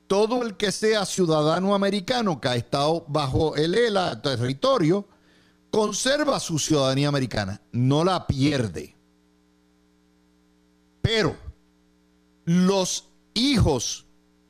todo 0.07 0.43
el 0.43 0.57
que 0.57 0.73
sea 0.73 1.05
ciudadano 1.05 1.75
americano 1.75 2.40
que 2.40 2.49
ha 2.49 2.57
estado 2.57 3.05
bajo 3.09 3.57
el 3.57 3.75
ELA, 3.75 4.23
territorio, 4.23 5.07
conserva 5.71 6.40
su 6.40 6.59
ciudadanía 6.59 7.09
americana, 7.09 7.61
no 7.73 8.05
la 8.05 8.26
pierde. 8.26 8.97
Pero 11.02 11.37
los 12.45 13.09
hijos 13.35 14.07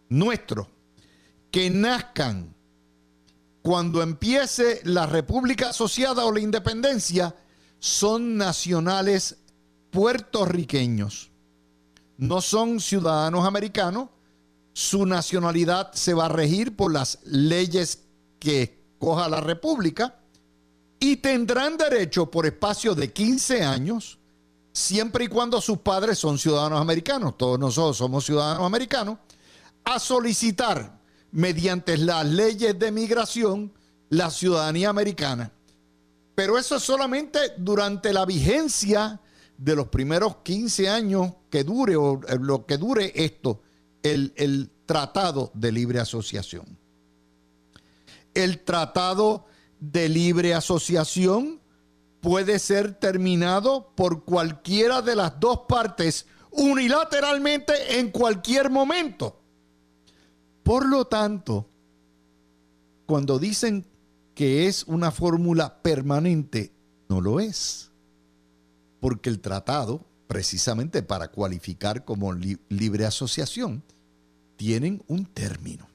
nuestros 0.08 0.68
que 1.50 1.70
nazcan 1.70 2.54
cuando 3.62 4.00
empiece 4.00 4.80
la 4.84 5.06
República 5.06 5.70
Asociada 5.70 6.24
o 6.24 6.30
la 6.30 6.38
independencia, 6.38 7.34
son 7.80 8.36
nacionales 8.36 9.38
puertorriqueños. 9.90 11.32
No 12.18 12.40
son 12.40 12.80
ciudadanos 12.80 13.46
americanos. 13.46 14.08
Su 14.72 15.06
nacionalidad 15.06 15.92
se 15.92 16.14
va 16.14 16.26
a 16.26 16.30
regir 16.30 16.76
por 16.76 16.92
las 16.92 17.18
leyes 17.24 18.04
que 18.38 18.84
coja 18.98 19.28
la 19.28 19.40
República 19.40 20.18
y 20.98 21.16
tendrán 21.16 21.76
derecho 21.76 22.30
por 22.30 22.46
espacio 22.46 22.94
de 22.94 23.12
15 23.12 23.62
años, 23.62 24.18
siempre 24.72 25.24
y 25.24 25.28
cuando 25.28 25.60
sus 25.60 25.78
padres 25.78 26.18
son 26.18 26.38
ciudadanos 26.38 26.80
americanos, 26.80 27.36
todos 27.36 27.58
nosotros 27.58 27.96
somos 27.96 28.24
ciudadanos 28.24 28.64
americanos, 28.64 29.18
a 29.84 29.98
solicitar 29.98 30.98
mediante 31.32 31.96
las 31.96 32.26
leyes 32.26 32.78
de 32.78 32.90
migración 32.90 33.72
la 34.08 34.30
ciudadanía 34.30 34.88
americana. 34.88 35.52
Pero 36.34 36.58
eso 36.58 36.76
es 36.76 36.82
solamente 36.82 37.38
durante 37.56 38.12
la 38.12 38.24
vigencia 38.24 39.20
de 39.58 39.76
los 39.76 39.88
primeros 39.88 40.36
15 40.38 40.88
años 40.88 41.32
que 41.50 41.64
dure 41.64 41.96
o 41.96 42.20
eh, 42.28 42.38
lo 42.40 42.66
que 42.66 42.76
dure 42.76 43.12
esto, 43.14 43.62
el, 44.02 44.32
el 44.36 44.70
tratado 44.86 45.50
de 45.54 45.72
libre 45.72 46.00
asociación. 46.00 46.78
El 48.34 48.64
tratado 48.64 49.46
de 49.80 50.08
libre 50.08 50.54
asociación 50.54 51.60
puede 52.20 52.58
ser 52.58 52.94
terminado 52.94 53.92
por 53.94 54.24
cualquiera 54.24 55.02
de 55.02 55.16
las 55.16 55.38
dos 55.40 55.60
partes 55.68 56.26
unilateralmente 56.50 57.98
en 57.98 58.10
cualquier 58.10 58.70
momento. 58.70 59.40
Por 60.62 60.86
lo 60.88 61.04
tanto, 61.06 61.68
cuando 63.06 63.38
dicen 63.38 63.86
que 64.34 64.66
es 64.66 64.84
una 64.84 65.10
fórmula 65.10 65.80
permanente, 65.82 66.72
no 67.08 67.20
lo 67.20 67.40
es. 67.40 67.92
Porque 69.00 69.30
el 69.30 69.40
tratado, 69.40 70.06
precisamente 70.26 71.02
para 71.02 71.28
cualificar 71.28 72.04
como 72.04 72.32
libre 72.32 73.06
asociación, 73.06 73.82
tienen 74.56 75.02
un 75.08 75.26
término. 75.26 75.88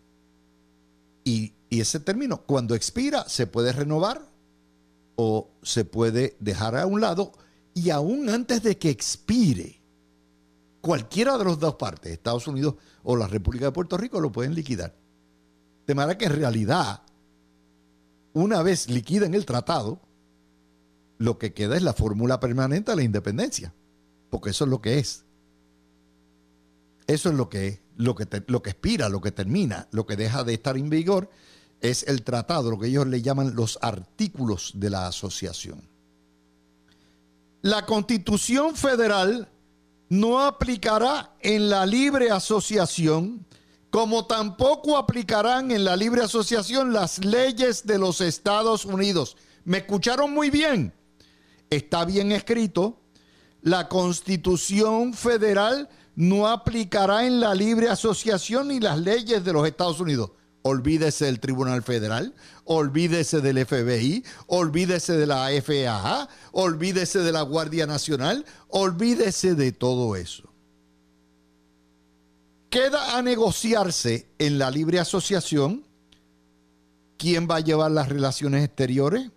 Y, 1.23 1.53
y, 1.69 1.81
ese 1.81 1.99
término, 1.99 2.41
cuando 2.43 2.75
expira, 2.75 3.27
se 3.27 3.47
puede 3.47 3.71
renovar 3.73 4.21
o 5.15 5.49
se 5.61 5.85
puede 5.85 6.35
dejar 6.39 6.75
a 6.75 6.85
un 6.85 7.01
lado. 7.01 7.31
Y 7.73 7.89
aún 7.89 8.29
antes 8.29 8.63
de 8.63 8.77
que 8.77 8.89
expire, 8.89 9.81
cualquiera 10.81 11.37
de 11.37 11.45
las 11.45 11.59
dos 11.59 11.75
partes, 11.75 12.11
Estados 12.11 12.47
Unidos 12.47 12.75
o 13.03 13.15
la 13.15 13.27
República 13.27 13.65
de 13.65 13.71
Puerto 13.71 13.97
Rico, 13.97 14.19
lo 14.19 14.31
pueden 14.31 14.55
liquidar. 14.55 14.93
De 15.85 15.95
manera 15.95 16.17
que 16.17 16.25
en 16.25 16.35
realidad, 16.35 17.01
una 18.33 18.61
vez 18.63 18.89
liquiden 18.89 19.33
el 19.33 19.45
tratado, 19.45 19.99
lo 21.21 21.37
que 21.37 21.53
queda 21.53 21.77
es 21.77 21.83
la 21.83 21.93
fórmula 21.93 22.39
permanente 22.39 22.91
de 22.91 22.97
la 22.97 23.03
independencia, 23.03 23.73
porque 24.31 24.49
eso 24.49 24.63
es 24.63 24.69
lo 24.71 24.81
que 24.81 24.97
es. 24.97 25.23
Eso 27.05 27.29
es 27.29 27.35
lo 27.35 27.47
que 27.47 27.67
es, 27.67 27.79
lo 27.95 28.15
que, 28.15 28.27
lo 28.47 28.63
que 28.63 28.71
expira, 28.71 29.07
lo 29.07 29.21
que 29.21 29.31
termina, 29.31 29.87
lo 29.91 30.07
que 30.07 30.15
deja 30.15 30.43
de 30.43 30.55
estar 30.55 30.77
en 30.77 30.89
vigor 30.89 31.29
es 31.79 32.03
el 32.07 32.23
tratado, 32.23 32.71
lo 32.71 32.79
que 32.79 32.87
ellos 32.87 33.05
le 33.05 33.21
llaman 33.21 33.55
los 33.55 33.77
artículos 33.81 34.71
de 34.75 34.89
la 34.89 35.07
asociación. 35.07 35.87
La 37.61 37.85
constitución 37.85 38.75
federal 38.75 39.47
no 40.09 40.39
aplicará 40.39 41.35
en 41.39 41.69
la 41.69 41.85
libre 41.85 42.31
asociación, 42.31 43.45
como 43.91 44.25
tampoco 44.25 44.97
aplicarán 44.97 45.69
en 45.69 45.83
la 45.83 45.95
libre 45.95 46.23
asociación 46.23 46.93
las 46.93 47.23
leyes 47.23 47.85
de 47.85 47.99
los 47.99 48.21
Estados 48.21 48.85
Unidos. 48.85 49.37
¿Me 49.63 49.79
escucharon 49.79 50.33
muy 50.33 50.49
bien? 50.49 50.93
Está 51.71 52.03
bien 52.03 52.33
escrito. 52.33 52.99
La 53.61 53.87
Constitución 53.87 55.13
Federal 55.13 55.87
no 56.15 56.47
aplicará 56.47 57.25
en 57.25 57.39
la 57.39 57.55
libre 57.55 57.87
asociación 57.87 58.67
ni 58.67 58.81
las 58.81 58.99
leyes 58.99 59.45
de 59.45 59.53
los 59.53 59.65
Estados 59.65 60.01
Unidos. 60.01 60.31
Olvídese 60.63 61.25
del 61.25 61.39
Tribunal 61.39 61.81
Federal, 61.81 62.35
olvídese 62.65 63.39
del 63.39 63.65
FBI, 63.65 64.23
olvídese 64.47 65.13
de 65.13 65.25
la 65.25 65.47
FAA, 65.63 66.27
olvídese 66.51 67.19
de 67.19 67.31
la 67.31 67.41
Guardia 67.41 67.87
Nacional, 67.87 68.45
olvídese 68.67 69.55
de 69.55 69.71
todo 69.71 70.15
eso. 70.17 70.53
Queda 72.69 73.17
a 73.17 73.21
negociarse 73.21 74.27
en 74.37 74.59
la 74.59 74.69
libre 74.69 74.99
asociación 74.99 75.85
quién 77.17 77.47
va 77.49 77.55
a 77.55 77.61
llevar 77.61 77.91
las 77.91 78.09
relaciones 78.09 78.65
exteriores, 78.65 79.31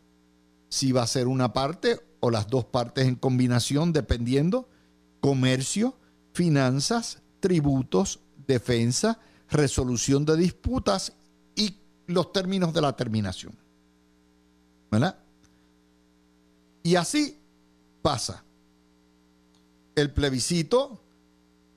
si 0.69 0.93
va 0.93 1.03
a 1.03 1.07
ser 1.07 1.27
una 1.27 1.53
parte 1.53 2.01
o 2.21 2.31
las 2.31 2.49
dos 2.49 2.65
partes 2.65 3.07
en 3.07 3.17
combinación, 3.17 3.93
dependiendo, 3.93 4.69
comercio, 5.21 5.97
finanzas, 6.33 7.23
tributos, 7.41 8.21
defensa, 8.47 9.19
resolución 9.51 10.25
de 10.25 10.37
disputas 10.37 11.13
y 11.55 11.79
los 12.07 12.33
términos 12.33 12.73
de 12.73 12.81
la 12.81 12.97
terminación. 12.97 13.57
¿Verdad? 14.91 15.19
Y 16.83 16.97
así 16.97 17.39
pasa. 18.03 18.45
El 19.95 20.13
plebiscito 20.13 21.01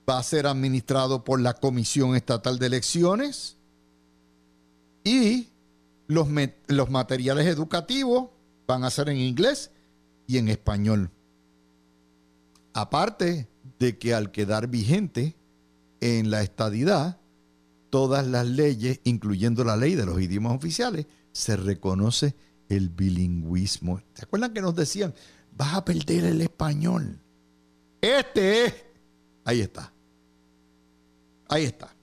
va 0.10 0.20
a 0.20 0.24
ser 0.24 0.48
administrado 0.48 1.24
por 1.24 1.40
la 1.40 1.54
Comisión 1.54 2.16
Estatal 2.16 2.60
de 2.60 2.68
Elecciones 2.68 3.58
y 5.04 5.50
los, 6.08 6.28
los 6.68 6.90
materiales 6.90 7.48
educativos 7.48 8.30
van 8.68 8.84
a 8.84 8.92
ser 8.92 9.10
en 9.10 9.18
inglés 9.18 9.72
y 10.28 10.38
en 10.38 10.50
español. 10.50 11.10
Aparte 12.74 13.50
de 13.80 13.98
que 13.98 14.14
al 14.14 14.32
quedar 14.32 14.68
vigente 14.68 15.36
en 16.02 16.30
la 16.30 16.44
estadidad, 16.44 17.20
todas 17.90 18.28
las 18.28 18.46
leyes, 18.46 19.00
incluyendo 19.04 19.64
la 19.64 19.78
ley 19.78 19.96
de 19.96 20.06
los 20.06 20.22
idiomas 20.22 20.54
oficiales, 20.54 21.08
se 21.32 21.56
reconoce 21.56 22.36
el 22.70 22.90
bilingüismo. 22.90 24.02
¿Se 24.14 24.26
acuerdan 24.26 24.54
que 24.54 24.62
nos 24.62 24.76
decían, 24.76 25.14
vas 25.56 25.74
a 25.74 25.86
perder 25.86 26.26
el 26.26 26.42
español? 26.42 27.20
Este 28.02 28.66
es, 28.66 28.76
ahí 29.46 29.62
está, 29.62 29.92
ahí 31.48 31.64
está. 31.64 31.96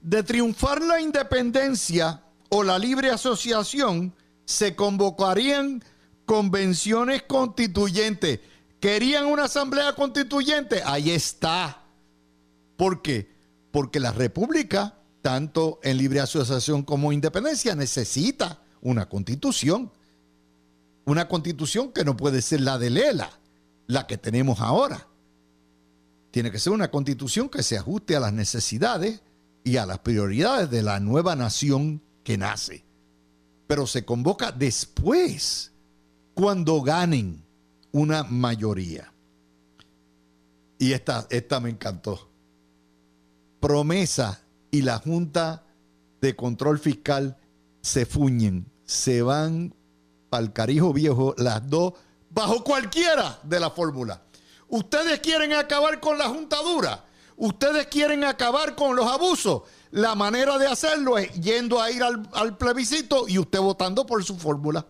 De 0.00 0.22
triunfar 0.22 0.82
la 0.82 1.00
independencia 1.00 2.22
o 2.48 2.62
la 2.62 2.78
libre 2.78 3.10
asociación, 3.10 4.14
se 4.48 4.74
convocarían 4.74 5.84
convenciones 6.24 7.22
constituyentes. 7.24 8.40
¿Querían 8.80 9.26
una 9.26 9.44
asamblea 9.44 9.92
constituyente? 9.94 10.80
Ahí 10.86 11.10
está. 11.10 11.82
¿Por 12.78 13.02
qué? 13.02 13.30
Porque 13.70 14.00
la 14.00 14.10
república, 14.10 14.96
tanto 15.20 15.80
en 15.82 15.98
libre 15.98 16.20
asociación 16.20 16.82
como 16.82 17.12
independencia, 17.12 17.74
necesita 17.74 18.62
una 18.80 19.06
constitución. 19.06 19.92
Una 21.04 21.28
constitución 21.28 21.92
que 21.92 22.06
no 22.06 22.16
puede 22.16 22.40
ser 22.40 22.62
la 22.62 22.78
de 22.78 22.88
Lela, 22.88 23.30
la 23.86 24.06
que 24.06 24.16
tenemos 24.16 24.60
ahora. 24.60 25.08
Tiene 26.30 26.50
que 26.50 26.58
ser 26.58 26.72
una 26.72 26.90
constitución 26.90 27.50
que 27.50 27.62
se 27.62 27.76
ajuste 27.76 28.16
a 28.16 28.20
las 28.20 28.32
necesidades 28.32 29.20
y 29.62 29.76
a 29.76 29.84
las 29.84 29.98
prioridades 29.98 30.70
de 30.70 30.82
la 30.82 31.00
nueva 31.00 31.36
nación 31.36 32.02
que 32.24 32.38
nace. 32.38 32.87
Pero 33.68 33.86
se 33.86 34.04
convoca 34.04 34.50
después, 34.50 35.70
cuando 36.34 36.82
ganen 36.82 37.44
una 37.92 38.24
mayoría. 38.24 39.12
Y 40.78 40.92
esta, 40.92 41.26
esta 41.30 41.60
me 41.60 41.70
encantó. 41.70 42.28
Promesa 43.60 44.40
y 44.70 44.82
la 44.82 44.98
Junta 44.98 45.64
de 46.20 46.36
Control 46.36 46.78
Fiscal 46.78 47.36
se 47.80 48.06
fuñen, 48.06 48.70
se 48.84 49.22
van 49.22 49.74
al 50.30 50.52
carijo 50.52 50.92
viejo 50.92 51.34
las 51.38 51.68
dos 51.68 51.94
bajo 52.30 52.62
cualquiera 52.62 53.40
de 53.42 53.60
la 53.60 53.70
fórmula. 53.70 54.22
Ustedes 54.68 55.20
quieren 55.20 55.52
acabar 55.54 56.00
con 56.00 56.18
la 56.18 56.28
juntadura, 56.28 57.04
ustedes 57.36 57.86
quieren 57.86 58.24
acabar 58.24 58.74
con 58.76 58.94
los 58.94 59.06
abusos. 59.06 59.62
La 59.90 60.14
manera 60.14 60.58
de 60.58 60.66
hacerlo 60.66 61.18
es 61.18 61.32
yendo 61.34 61.80
a 61.80 61.90
ir 61.90 62.02
al, 62.02 62.56
plebiscito 62.58 63.26
y 63.28 63.38
usted 63.38 63.58
votando 63.58 64.04
por 64.04 64.22
su 64.24 64.36
fórmula. 64.36 64.86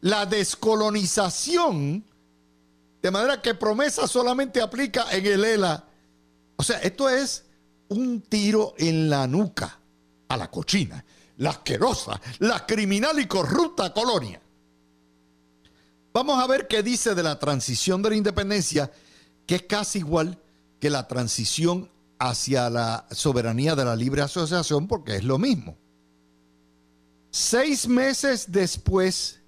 La 0.00 0.26
descolonización, 0.26 2.04
de 3.02 3.10
manera 3.10 3.42
que 3.42 3.54
promesa 3.54 4.06
solamente 4.06 4.60
aplica 4.60 5.06
en 5.10 5.26
el 5.26 5.44
ELA. 5.44 5.84
O 6.56 6.62
sea, 6.62 6.78
esto 6.78 7.08
es 7.08 7.44
un 7.88 8.22
tiro 8.22 8.74
en 8.78 9.10
la 9.10 9.26
nuca 9.26 9.78
a 10.28 10.36
la 10.36 10.50
cochina 10.50 11.04
la 11.38 11.50
asquerosa, 11.50 12.20
la 12.38 12.64
criminal 12.66 13.18
y 13.20 13.26
corrupta 13.26 13.92
colonia. 13.92 14.40
Vamos 16.12 16.42
a 16.42 16.46
ver 16.46 16.66
qué 16.66 16.82
dice 16.82 17.14
de 17.14 17.22
la 17.22 17.38
transición 17.38 18.02
de 18.02 18.10
la 18.10 18.16
independencia, 18.16 18.90
que 19.46 19.56
es 19.56 19.62
casi 19.62 19.98
igual 19.98 20.38
que 20.80 20.88
la 20.88 21.06
transición 21.06 21.90
hacia 22.18 22.70
la 22.70 23.06
soberanía 23.10 23.74
de 23.74 23.84
la 23.84 23.96
libre 23.96 24.22
asociación, 24.22 24.86
porque 24.86 25.16
es 25.16 25.24
lo 25.24 25.38
mismo. 25.38 25.76
Seis 27.30 27.86
meses 27.86 28.50
después 28.50 29.40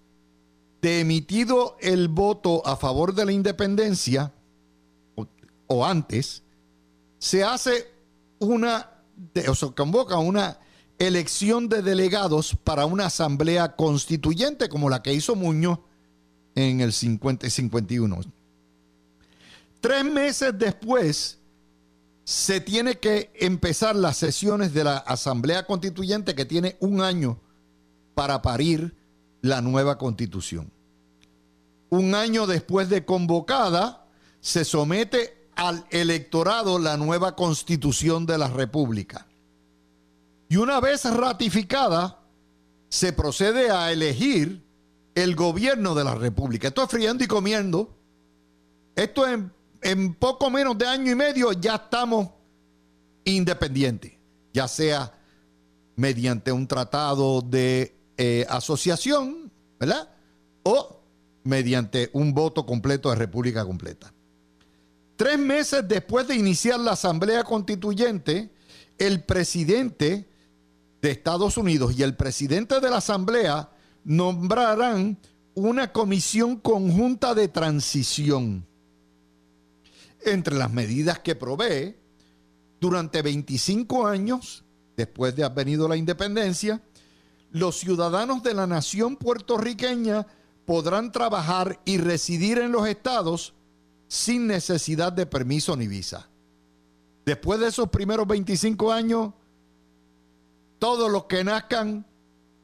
de 0.82 1.00
emitido 1.00 1.76
el 1.80 2.08
voto 2.08 2.66
a 2.66 2.76
favor 2.76 3.14
de 3.14 3.24
la 3.24 3.32
independencia, 3.32 4.32
o, 5.66 5.84
antes, 5.84 6.42
se 7.18 7.44
hace 7.44 7.90
una, 8.38 8.90
o 9.48 9.54
se 9.54 9.72
convoca 9.72 10.18
una 10.18 10.58
elección 10.98 11.68
de 11.68 11.82
delegados 11.82 12.56
para 12.64 12.86
una 12.86 13.06
asamblea 13.06 13.76
constituyente 13.76 14.68
como 14.68 14.88
la 14.88 15.02
que 15.02 15.12
hizo 15.12 15.36
Muñoz 15.36 15.78
en 16.54 16.80
el 16.80 16.92
50 16.92 17.46
y 17.46 17.50
51. 17.50 18.20
Tres 19.80 20.04
meses 20.04 20.52
después 20.58 21.37
se 22.28 22.60
tiene 22.60 22.98
que 22.98 23.32
empezar 23.36 23.96
las 23.96 24.18
sesiones 24.18 24.74
de 24.74 24.84
la 24.84 24.98
asamblea 24.98 25.64
constituyente 25.64 26.34
que 26.34 26.44
tiene 26.44 26.76
un 26.78 27.00
año 27.00 27.40
para 28.14 28.42
parir 28.42 28.94
la 29.40 29.62
nueva 29.62 29.96
constitución. 29.96 30.70
Un 31.88 32.14
año 32.14 32.46
después 32.46 32.90
de 32.90 33.06
convocada, 33.06 34.04
se 34.42 34.66
somete 34.66 35.48
al 35.56 35.86
electorado 35.88 36.78
la 36.78 36.98
nueva 36.98 37.34
constitución 37.34 38.26
de 38.26 38.36
la 38.36 38.48
República. 38.48 39.26
Y 40.50 40.58
una 40.58 40.80
vez 40.80 41.06
ratificada, 41.06 42.20
se 42.90 43.14
procede 43.14 43.70
a 43.70 43.90
elegir 43.90 44.62
el 45.14 45.34
gobierno 45.34 45.94
de 45.94 46.04
la 46.04 46.14
República. 46.14 46.68
Esto 46.68 46.82
es 46.82 47.22
y 47.22 47.26
comiendo. 47.26 47.96
Esto 48.96 49.26
en, 49.26 49.50
en 49.82 50.14
poco 50.14 50.50
menos 50.50 50.76
de 50.76 50.86
año 50.86 51.12
y 51.12 51.14
medio 51.14 51.52
ya 51.52 51.76
estamos 51.76 52.28
independientes, 53.24 54.12
ya 54.52 54.68
sea 54.68 55.12
mediante 55.96 56.52
un 56.52 56.66
tratado 56.66 57.42
de 57.42 57.96
eh, 58.16 58.46
asociación, 58.48 59.50
¿verdad? 59.78 60.08
O 60.62 61.00
mediante 61.44 62.10
un 62.12 62.34
voto 62.34 62.64
completo 62.66 63.10
de 63.10 63.16
República 63.16 63.64
completa. 63.64 64.12
Tres 65.16 65.38
meses 65.38 65.82
después 65.88 66.28
de 66.28 66.36
iniciar 66.36 66.78
la 66.78 66.92
Asamblea 66.92 67.42
Constituyente, 67.42 68.50
el 68.98 69.24
presidente 69.24 70.28
de 71.02 71.10
Estados 71.10 71.56
Unidos 71.56 71.98
y 71.98 72.02
el 72.02 72.14
presidente 72.14 72.80
de 72.80 72.90
la 72.90 72.98
Asamblea 72.98 73.70
nombrarán 74.04 75.18
una 75.54 75.92
comisión 75.92 76.56
conjunta 76.56 77.34
de 77.34 77.48
transición. 77.48 78.67
Entre 80.30 80.56
las 80.56 80.70
medidas 80.70 81.20
que 81.20 81.34
provee, 81.34 81.96
durante 82.80 83.22
25 83.22 84.06
años, 84.06 84.64
después 84.96 85.34
de 85.34 85.44
haber 85.44 85.64
venido 85.64 85.88
la 85.88 85.96
independencia, 85.96 86.82
los 87.50 87.78
ciudadanos 87.78 88.42
de 88.42 88.52
la 88.52 88.66
nación 88.66 89.16
puertorriqueña 89.16 90.26
podrán 90.66 91.12
trabajar 91.12 91.80
y 91.86 91.96
residir 91.96 92.58
en 92.58 92.72
los 92.72 92.86
estados 92.86 93.54
sin 94.06 94.46
necesidad 94.46 95.12
de 95.12 95.24
permiso 95.24 95.76
ni 95.76 95.88
visa. 95.88 96.28
Después 97.24 97.58
de 97.60 97.68
esos 97.68 97.88
primeros 97.88 98.26
25 98.26 98.92
años, 98.92 99.32
todos 100.78 101.10
los 101.10 101.24
que 101.24 101.42
nazcan 101.42 102.06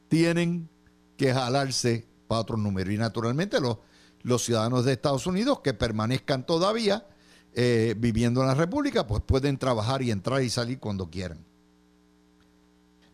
tienen 0.07 0.69
que 1.17 1.33
jalarse 1.33 2.07
para 2.27 2.57
número. 2.57 2.91
Y 2.91 2.97
naturalmente 2.97 3.59
los, 3.59 3.79
los 4.21 4.43
ciudadanos 4.43 4.85
de 4.85 4.93
Estados 4.93 5.25
Unidos 5.25 5.61
que 5.61 5.73
permanezcan 5.73 6.45
todavía 6.45 7.07
eh, 7.57 7.95
viviendo 7.97 8.41
en 8.41 8.47
la 8.47 8.53
República, 8.53 9.07
pues 9.07 9.23
pueden 9.23 9.57
trabajar 9.57 10.01
y 10.01 10.11
entrar 10.11 10.43
y 10.43 10.49
salir 10.49 10.77
cuando 10.77 11.09
quieran. 11.09 11.39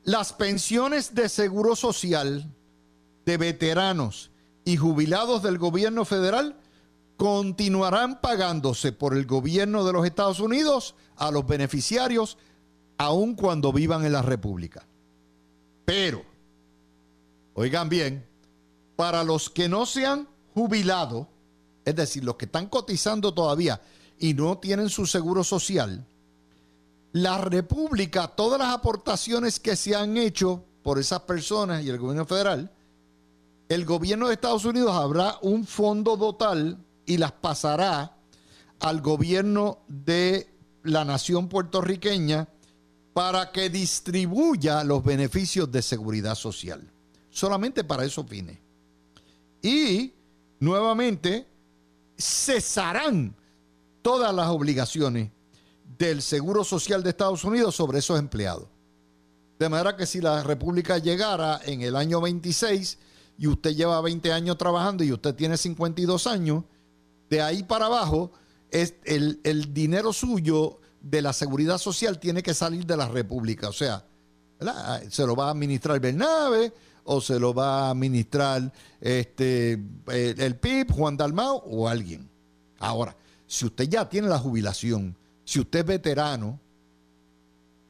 Las 0.04 0.34
pensiones 0.34 1.13
de 1.13 1.30
seguro 1.30 1.75
social 1.75 2.51
de 3.23 3.38
veteranos 3.38 4.32
y 4.65 4.77
jubilados 4.77 5.43
del 5.43 5.60
gobierno 5.60 6.06
federal 6.06 6.58
continuarán 7.17 8.19
pagándose 8.19 8.91
por 8.91 9.15
el 9.15 9.27
gobierno 9.27 9.86
de 9.86 9.93
los 9.93 10.08
Estados 10.08 10.39
Unidos 10.39 10.95
a 11.17 11.30
los 11.30 11.45
beneficiarios 11.45 12.39
aun 12.97 13.36
cuando 13.36 13.71
vivan 13.71 14.06
en 14.06 14.13
la 14.13 14.23
República. 14.23 14.88
Pero, 15.86 16.23
oigan 17.54 17.89
bien, 17.89 18.25
para 18.95 19.23
los 19.23 19.51
que 19.51 19.69
no 19.69 19.86
se 19.86 20.08
han 20.08 20.27
jubilado, 20.56 21.27
es 21.86 21.95
decir, 21.95 22.23
los 22.23 22.38
que 22.38 22.45
están 22.45 22.65
cotizando 22.67 23.36
todavía 23.36 23.80
y 24.21 24.36
no 24.36 24.60
tienen 24.60 24.88
su 24.88 25.07
seguro 25.07 25.43
social, 25.43 26.05
la 27.12 27.39
República, 27.39 28.27
todas 28.27 28.60
las 28.60 28.69
aportaciones 28.69 29.60
que 29.60 29.75
se 29.75 29.95
han 29.95 30.15
hecho 30.15 30.63
por 30.84 30.99
esas 30.99 31.21
personas 31.21 31.84
y 31.84 31.89
el 31.89 31.97
gobierno 31.97 32.25
federal, 32.25 32.71
el 33.67 33.84
gobierno 33.84 34.27
de 34.27 34.36
Estados 34.36 34.63
Unidos 34.63 34.91
habrá 34.91 35.39
un 35.41 35.65
fondo 35.65 36.15
total 36.17 36.77
y 37.07 37.17
las 37.17 37.31
pasará 37.31 38.15
al 38.79 39.01
gobierno 39.01 39.79
de 39.88 40.47
la 40.84 41.03
nación 41.03 41.49
puertorriqueña 41.49 42.47
para 43.13 43.51
que 43.51 43.71
distribuya 43.71 44.84
los 44.84 45.03
beneficios 45.03 45.71
de 45.71 45.81
seguridad 45.81 46.36
social. 46.36 46.88
Solamente 47.31 47.84
para 47.84 48.05
esos 48.05 48.27
fines. 48.27 48.60
Y 49.63 50.13
nuevamente 50.60 51.47
cesarán 52.17 53.36
todas 54.02 54.34
las 54.34 54.48
obligaciones 54.50 55.32
del 55.98 56.22
Seguro 56.22 56.64
Social 56.64 57.04
de 57.04 57.10
Estados 57.10 57.44
Unidos 57.44 57.76
sobre 57.76 58.00
esos 58.00 58.18
empleados. 58.20 58.68
De 59.60 59.70
manera 59.70 59.96
que 59.96 60.06
si 60.06 60.22
la 60.22 60.42
República 60.44 60.98
llegara 60.98 61.60
en 61.66 61.82
el 61.82 61.96
año 61.96 62.20
26 62.22 62.98
y 63.38 63.48
usted 63.48 63.76
lleva 63.76 64.02
20 64.02 64.34
años 64.34 64.58
trabajando 64.58 65.04
y 65.04 65.12
usted 65.12 65.36
tiene 65.36 65.58
52 65.58 66.28
años, 66.28 66.64
de 67.30 67.42
ahí 67.42 67.64
para 67.64 67.86
abajo, 67.86 68.32
es 68.72 68.96
el, 69.06 69.40
el 69.44 69.74
dinero 69.74 70.14
suyo 70.14 70.80
de 71.02 71.22
la 71.22 71.34
seguridad 71.34 71.78
social 71.78 72.20
tiene 72.20 72.44
que 72.44 72.54
salir 72.54 72.86
de 72.86 72.98
la 72.98 73.08
República. 73.08 73.70
O 73.70 73.74
sea, 73.74 74.06
se 75.10 75.26
lo 75.26 75.36
va 75.36 75.48
a 75.48 75.52
administrar 75.52 76.00
Bernabe 76.00 76.74
o 77.04 77.20
se 77.20 77.40
lo 77.40 77.54
va 77.54 77.88
a 77.88 77.90
administrar 77.92 78.72
este, 79.00 79.74
el, 79.74 80.40
el 80.40 80.56
PIB, 80.56 80.92
Juan 80.92 81.18
Dalmao 81.18 81.58
o 81.58 81.88
alguien. 81.88 82.30
Ahora, 82.80 83.16
si 83.52 83.66
usted 83.66 83.90
ya 83.90 84.08
tiene 84.08 84.30
la 84.30 84.40
jubilación, 84.40 85.18
si 85.44 85.60
usted 85.60 85.80
es 85.80 85.86
veterano, 85.86 86.58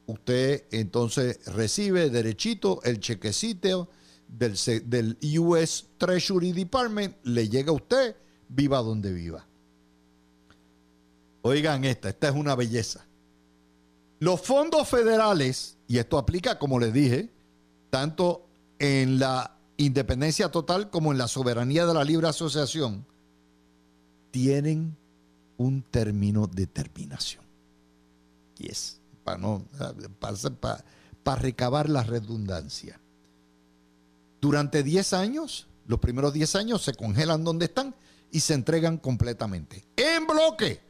usted 0.07 0.65
entonces 0.71 1.39
recibe 1.45 2.09
derechito 2.09 2.81
el 2.81 2.99
chequecito 2.99 3.87
del, 4.27 4.57
del 4.85 5.19
US 5.37 5.85
Treasury 5.99 6.51
Department, 6.51 7.15
le 7.25 7.47
llega 7.47 7.69
a 7.69 7.75
usted, 7.75 8.15
viva 8.49 8.79
donde 8.79 9.13
viva. 9.13 9.45
Oigan 11.43 11.85
esta, 11.85 12.09
esta 12.09 12.29
es 12.29 12.33
una 12.33 12.55
belleza. 12.55 13.05
Los 14.17 14.41
fondos 14.41 14.89
federales, 14.89 15.77
y 15.87 15.99
esto 15.99 16.17
aplica, 16.17 16.57
como 16.57 16.79
les 16.79 16.91
dije, 16.91 17.29
tanto 17.91 18.47
en 18.79 19.19
la 19.19 19.59
independencia 19.77 20.49
total 20.49 20.89
como 20.89 21.11
en 21.11 21.19
la 21.19 21.27
soberanía 21.27 21.85
de 21.85 21.93
la 21.93 22.03
libre 22.03 22.27
asociación, 22.27 23.05
tienen 24.31 24.97
un 25.61 25.81
término 25.83 26.47
de 26.47 26.67
terminación. 26.67 27.43
Y 28.57 28.69
es 28.71 28.99
para 29.23 29.37
no 29.37 29.63
para, 30.19 30.83
para 31.23 31.41
recabar 31.41 31.89
la 31.89 32.03
redundancia. 32.03 32.99
Durante 34.39 34.83
10 34.83 35.13
años, 35.13 35.67
los 35.85 35.99
primeros 35.99 36.33
10 36.33 36.55
años 36.55 36.81
se 36.81 36.93
congelan 36.93 37.43
donde 37.43 37.65
están 37.65 37.95
y 38.31 38.39
se 38.39 38.53
entregan 38.53 38.97
completamente. 38.97 39.85
En 39.95 40.25
bloque. 40.25 40.81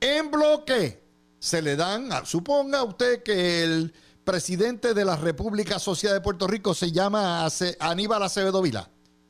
En 0.00 0.30
bloque. 0.30 1.02
Se 1.38 1.60
le 1.60 1.74
dan, 1.74 2.08
suponga 2.24 2.84
usted 2.84 3.22
que 3.22 3.64
el 3.64 3.92
presidente 4.24 4.94
de 4.94 5.04
la 5.04 5.16
República 5.16 5.80
Social 5.80 6.14
de 6.14 6.20
Puerto 6.20 6.46
Rico 6.46 6.72
se 6.72 6.92
llama 6.92 7.48
Aníbal 7.80 8.22
Acevedo 8.22 8.62
Vila 8.62 8.88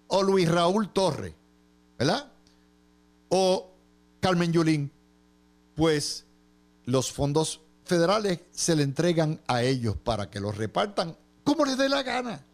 o 0.08 0.22
Luis 0.22 0.46
Raúl 0.46 0.92
Torre, 0.92 1.34
¿verdad? 1.98 2.30
O 3.30 3.71
Carmen 4.22 4.52
Yulín, 4.52 4.90
pues 5.74 6.24
los 6.86 7.12
fondos 7.12 7.60
federales 7.84 8.38
se 8.52 8.76
le 8.76 8.84
entregan 8.84 9.40
a 9.48 9.62
ellos 9.62 9.96
para 9.96 10.30
que 10.30 10.40
los 10.40 10.56
repartan 10.56 11.16
como 11.44 11.64
les 11.64 11.76
dé 11.76 11.88
la 11.88 12.02
gana. 12.02 12.44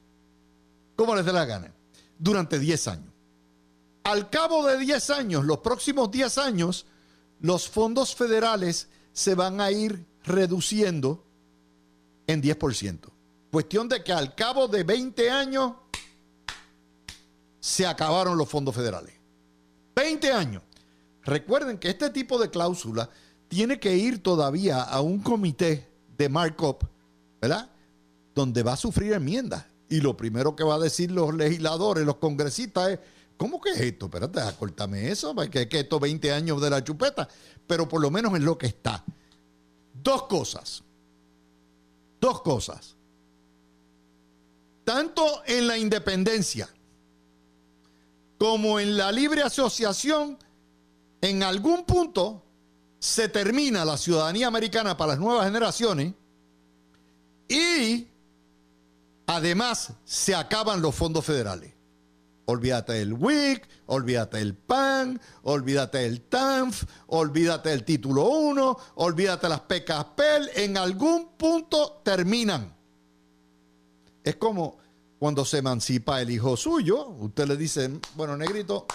Como 0.97 1.15
les 1.15 1.25
dé 1.25 1.33
la 1.33 1.45
gana. 1.45 1.73
Durante 2.19 2.59
10 2.59 2.89
años. 2.89 3.13
Al 4.05 4.31
cabo 4.31 4.67
de 4.67 4.79
10 4.79 5.11
años, 5.11 5.45
los 5.45 5.59
próximos 5.59 6.11
10 6.11 6.39
años, 6.39 6.87
los 7.41 7.69
fondos 7.69 8.15
federales 8.15 8.89
se 9.13 9.35
van 9.35 9.61
a 9.61 9.71
ir 9.71 10.07
reduciendo 10.25 11.25
en 12.27 12.43
10%. 12.43 13.11
Cuestión 13.53 13.89
de 13.89 14.03
que 14.03 14.13
al 14.13 14.35
cabo 14.35 14.69
de 14.69 14.85
20 14.85 15.31
años 15.31 15.75
se 17.61 17.87
acabaron 17.87 18.39
los 18.39 18.49
fondos 18.49 18.75
federales. 18.75 19.15
20 19.95 20.33
años. 20.33 20.63
Recuerden 21.29 21.77
que 21.77 21.91
este 21.91 22.09
tipo 22.09 22.39
de 22.39 22.49
cláusula 22.49 23.11
tiene 23.49 23.79
que 23.79 23.95
ir 23.95 24.23
todavía 24.23 24.83
a 24.83 25.03
un 25.03 25.21
comité 25.21 25.87
de 26.17 26.27
markup, 26.31 26.85
¿verdad? 27.39 27.71
Donde 28.35 28.63
va 28.63 28.73
a 28.73 28.77
sufrir 28.79 29.13
enmiendas. 29.13 29.67
Y 29.91 30.01
lo 30.01 30.17
primero 30.17 30.57
que 30.57 30.65
va 30.65 30.77
a 30.77 30.79
decir 30.79 31.11
los 31.11 31.35
legisladores, 31.35 32.07
los 32.07 32.17
congresistas 32.17 32.93
es, 32.93 32.99
¿cómo 33.37 33.61
que 33.61 33.73
es 33.73 33.81
esto? 33.81 34.07
Espérate, 34.07 34.41
acórtame 34.41 35.11
eso, 35.11 35.35
que 35.51 35.63
es 35.63 35.67
que 35.67 35.81
estos 35.81 36.01
20 36.01 36.33
años 36.33 36.63
de 36.63 36.71
la 36.71 36.83
chupeta, 36.83 37.29
pero 37.67 37.87
por 37.87 38.01
lo 38.01 38.11
menos 38.11 38.33
es 38.35 38.41
lo 38.41 38.57
que 38.57 38.69
está. 38.69 39.05
Dos 40.03 40.23
cosas. 40.29 40.83
Dos 42.19 42.41
cosas. 42.41 42.97
Tanto 44.83 45.43
en 45.47 45.67
la 45.67 45.77
independencia 45.77 46.71
como 48.39 48.81
en 48.81 48.97
la 48.97 49.13
libre 49.13 49.43
asociación, 49.43 50.39
en 51.21 51.43
algún 51.43 51.85
punto 51.85 52.45
se 52.99 53.29
termina 53.29 53.85
la 53.85 53.97
ciudadanía 53.97 54.47
americana 54.47 54.97
para 54.97 55.13
las 55.13 55.21
nuevas 55.21 55.45
generaciones 55.45 56.15
y 57.49 58.09
además 59.27 59.93
se 60.05 60.35
acaban 60.35 60.83
los 60.83 60.95
fondos 60.95 61.25
federales. 61.25 61.75
Olvídate 62.47 62.95
del 62.95 63.13
WIC, 63.13 63.69
olvídate 63.87 64.39
del 64.39 64.55
PAN, 64.55 65.21
olvídate 65.43 65.99
del 65.99 66.23
TANF, 66.23 66.85
olvídate 67.09 67.69
del 67.69 67.85
título 67.85 68.25
1, 68.25 68.79
olvídate 68.95 69.49
las 69.51 69.61
pecas 69.61 70.05
PEL, 70.17 70.51
en 70.55 70.79
algún 70.79 71.29
punto 71.37 72.01
terminan. 72.03 72.75
Es 74.25 74.37
como 74.37 74.79
cuando 75.19 75.45
se 75.45 75.59
emancipa 75.59 76.23
el 76.23 76.31
hijo 76.31 76.57
suyo, 76.57 77.09
usted 77.09 77.47
le 77.49 77.57
dice, 77.57 78.01
bueno, 78.15 78.37
negrito, 78.37 78.87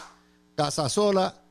casa 0.56 0.90
sola, 0.90 1.43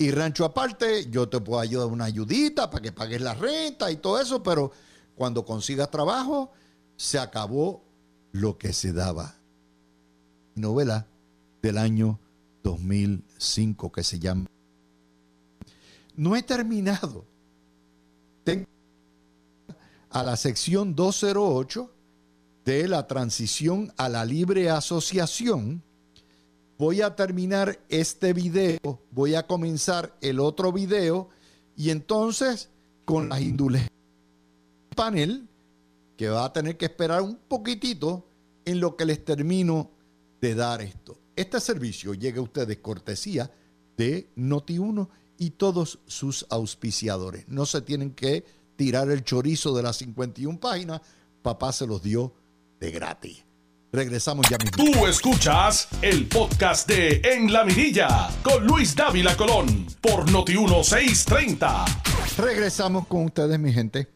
y 0.00 0.12
rancho 0.12 0.46
aparte, 0.46 1.10
yo 1.10 1.28
te 1.28 1.42
puedo 1.42 1.60
ayudar 1.60 1.88
una 1.88 2.06
ayudita 2.06 2.70
para 2.70 2.80
que 2.80 2.90
pagues 2.90 3.20
la 3.20 3.34
renta 3.34 3.90
y 3.90 3.96
todo 3.96 4.18
eso, 4.18 4.42
pero 4.42 4.72
cuando 5.14 5.44
consigas 5.44 5.90
trabajo, 5.90 6.52
se 6.96 7.18
acabó 7.18 7.84
lo 8.32 8.56
que 8.56 8.72
se 8.72 8.94
daba. 8.94 9.34
Novela 10.54 11.06
del 11.60 11.76
año 11.76 12.18
2005 12.62 13.92
que 13.92 14.02
se 14.02 14.18
llama. 14.18 14.46
No 16.16 16.34
he 16.34 16.42
terminado. 16.44 17.26
Tengo 18.42 18.64
a 20.08 20.22
la 20.22 20.38
sección 20.38 20.94
208 20.94 21.90
de 22.64 22.88
la 22.88 23.06
transición 23.06 23.92
a 23.98 24.08
la 24.08 24.24
libre 24.24 24.70
asociación 24.70 25.82
voy 26.80 27.02
a 27.02 27.14
terminar 27.14 27.78
este 27.90 28.32
video, 28.32 29.02
voy 29.10 29.34
a 29.34 29.46
comenzar 29.46 30.16
el 30.22 30.40
otro 30.40 30.72
video 30.72 31.28
y 31.76 31.90
entonces 31.90 32.70
con 33.04 33.28
las 33.28 33.42
indulgencias 33.42 33.92
panel 34.96 35.46
que 36.16 36.30
va 36.30 36.46
a 36.46 36.52
tener 36.54 36.78
que 36.78 36.86
esperar 36.86 37.20
un 37.20 37.36
poquitito 37.36 38.26
en 38.64 38.80
lo 38.80 38.96
que 38.96 39.04
les 39.04 39.22
termino 39.22 39.90
de 40.40 40.54
dar 40.54 40.80
esto. 40.80 41.18
Este 41.36 41.60
servicio 41.60 42.14
llega 42.14 42.38
a 42.38 42.44
ustedes 42.44 42.78
cortesía 42.78 43.52
de 43.98 44.30
Noti1 44.38 45.06
y 45.36 45.50
todos 45.50 45.98
sus 46.06 46.46
auspiciadores. 46.48 47.46
No 47.46 47.66
se 47.66 47.82
tienen 47.82 48.14
que 48.14 48.42
tirar 48.76 49.10
el 49.10 49.22
chorizo 49.22 49.76
de 49.76 49.82
las 49.82 49.96
51 49.98 50.58
páginas, 50.58 51.02
papá 51.42 51.74
se 51.74 51.86
los 51.86 52.02
dio 52.02 52.32
de 52.80 52.90
gratis. 52.90 53.49
Regresamos 53.92 54.46
ya 54.48 54.56
mismo. 54.58 54.84
Tú 54.84 55.06
escuchas 55.06 55.88
el 56.00 56.28
podcast 56.28 56.88
de 56.88 57.20
En 57.24 57.52
la 57.52 57.64
Mirilla 57.64 58.30
con 58.40 58.64
Luis 58.64 58.94
Dávila 58.94 59.36
Colón 59.36 59.84
por 60.00 60.30
Noti1630. 60.30 62.36
Regresamos 62.38 63.08
con 63.08 63.24
ustedes, 63.24 63.58
mi 63.58 63.72
gente. 63.72 64.06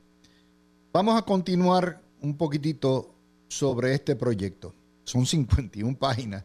Vamos 0.92 1.18
a 1.18 1.22
continuar 1.22 2.00
un 2.20 2.37
poquitito 2.37 3.16
sobre 3.48 3.94
este 3.94 4.14
proyecto. 4.14 4.72
Son 5.02 5.26
51 5.26 5.98
páginas 5.98 6.44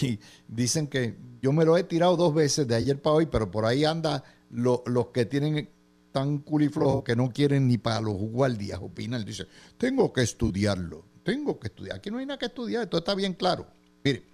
y 0.00 0.20
dicen 0.46 0.86
que 0.86 1.16
yo 1.42 1.52
me 1.52 1.64
lo 1.64 1.76
he 1.76 1.82
tirado 1.82 2.16
dos 2.16 2.32
veces 2.32 2.68
de 2.68 2.76
ayer 2.76 3.02
para 3.02 3.16
hoy, 3.16 3.26
pero 3.26 3.50
por 3.50 3.64
ahí 3.64 3.84
anda 3.84 4.22
los 4.50 5.08
que 5.12 5.26
tienen 5.26 5.68
tan 6.12 6.38
culiflojos 6.38 7.02
que 7.02 7.16
no 7.16 7.32
quieren 7.32 7.66
ni 7.66 7.76
para 7.76 8.00
los 8.00 8.14
guardias 8.14 8.78
opinar. 8.80 9.24
Dice, 9.24 9.46
tengo 9.78 10.12
que 10.12 10.22
estudiarlo 10.22 11.07
tengo 11.28 11.60
que 11.60 11.66
estudiar. 11.66 11.98
Aquí 11.98 12.10
no 12.10 12.16
hay 12.16 12.24
nada 12.24 12.38
que 12.38 12.46
estudiar, 12.46 12.84
esto 12.84 12.96
está 12.96 13.14
bien 13.14 13.34
claro. 13.34 13.66
Mire, 14.02 14.24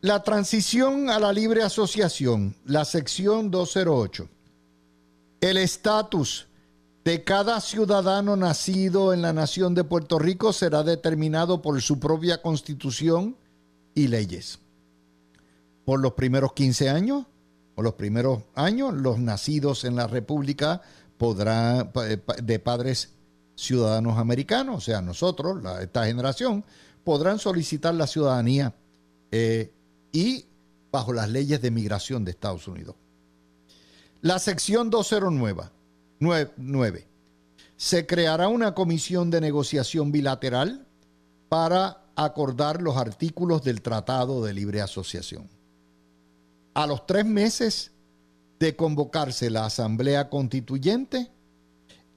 la 0.00 0.22
transición 0.22 1.10
a 1.10 1.18
la 1.18 1.32
libre 1.32 1.64
asociación, 1.64 2.54
la 2.64 2.84
sección 2.84 3.50
208, 3.50 4.28
el 5.40 5.56
estatus 5.56 6.46
de 7.04 7.24
cada 7.24 7.60
ciudadano 7.60 8.36
nacido 8.36 9.12
en 9.12 9.22
la 9.22 9.32
nación 9.32 9.74
de 9.74 9.82
Puerto 9.82 10.20
Rico 10.20 10.52
será 10.52 10.84
determinado 10.84 11.60
por 11.62 11.82
su 11.82 11.98
propia 11.98 12.40
constitución 12.40 13.36
y 13.92 14.06
leyes. 14.06 14.60
Por 15.84 15.98
los 15.98 16.12
primeros 16.12 16.52
15 16.52 16.90
años 16.90 17.26
o 17.74 17.82
los 17.82 17.94
primeros 17.94 18.44
años, 18.54 18.94
los 18.94 19.18
nacidos 19.18 19.82
en 19.82 19.96
la 19.96 20.06
República 20.06 20.80
podrán, 21.18 21.90
de 22.40 22.58
padres 22.60 23.14
ciudadanos 23.54 24.18
americanos, 24.18 24.76
o 24.76 24.80
sea, 24.80 25.00
nosotros, 25.00 25.62
esta 25.80 26.06
generación, 26.06 26.64
podrán 27.04 27.38
solicitar 27.38 27.94
la 27.94 28.06
ciudadanía 28.06 28.74
eh, 29.30 29.72
y 30.12 30.46
bajo 30.90 31.12
las 31.12 31.28
leyes 31.28 31.60
de 31.62 31.70
migración 31.70 32.24
de 32.24 32.32
Estados 32.32 32.68
Unidos. 32.68 32.94
La 34.20 34.38
sección 34.38 34.90
209. 34.90 35.64
9, 36.20 37.08
se 37.76 38.06
creará 38.06 38.46
una 38.46 38.74
comisión 38.74 39.30
de 39.30 39.40
negociación 39.40 40.12
bilateral 40.12 40.86
para 41.48 42.04
acordar 42.14 42.80
los 42.80 42.96
artículos 42.96 43.64
del 43.64 43.82
Tratado 43.82 44.44
de 44.44 44.54
Libre 44.54 44.80
Asociación. 44.80 45.48
A 46.74 46.86
los 46.86 47.06
tres 47.06 47.26
meses 47.26 47.90
de 48.60 48.76
convocarse 48.76 49.50
la 49.50 49.66
Asamblea 49.66 50.30
Constituyente, 50.30 51.32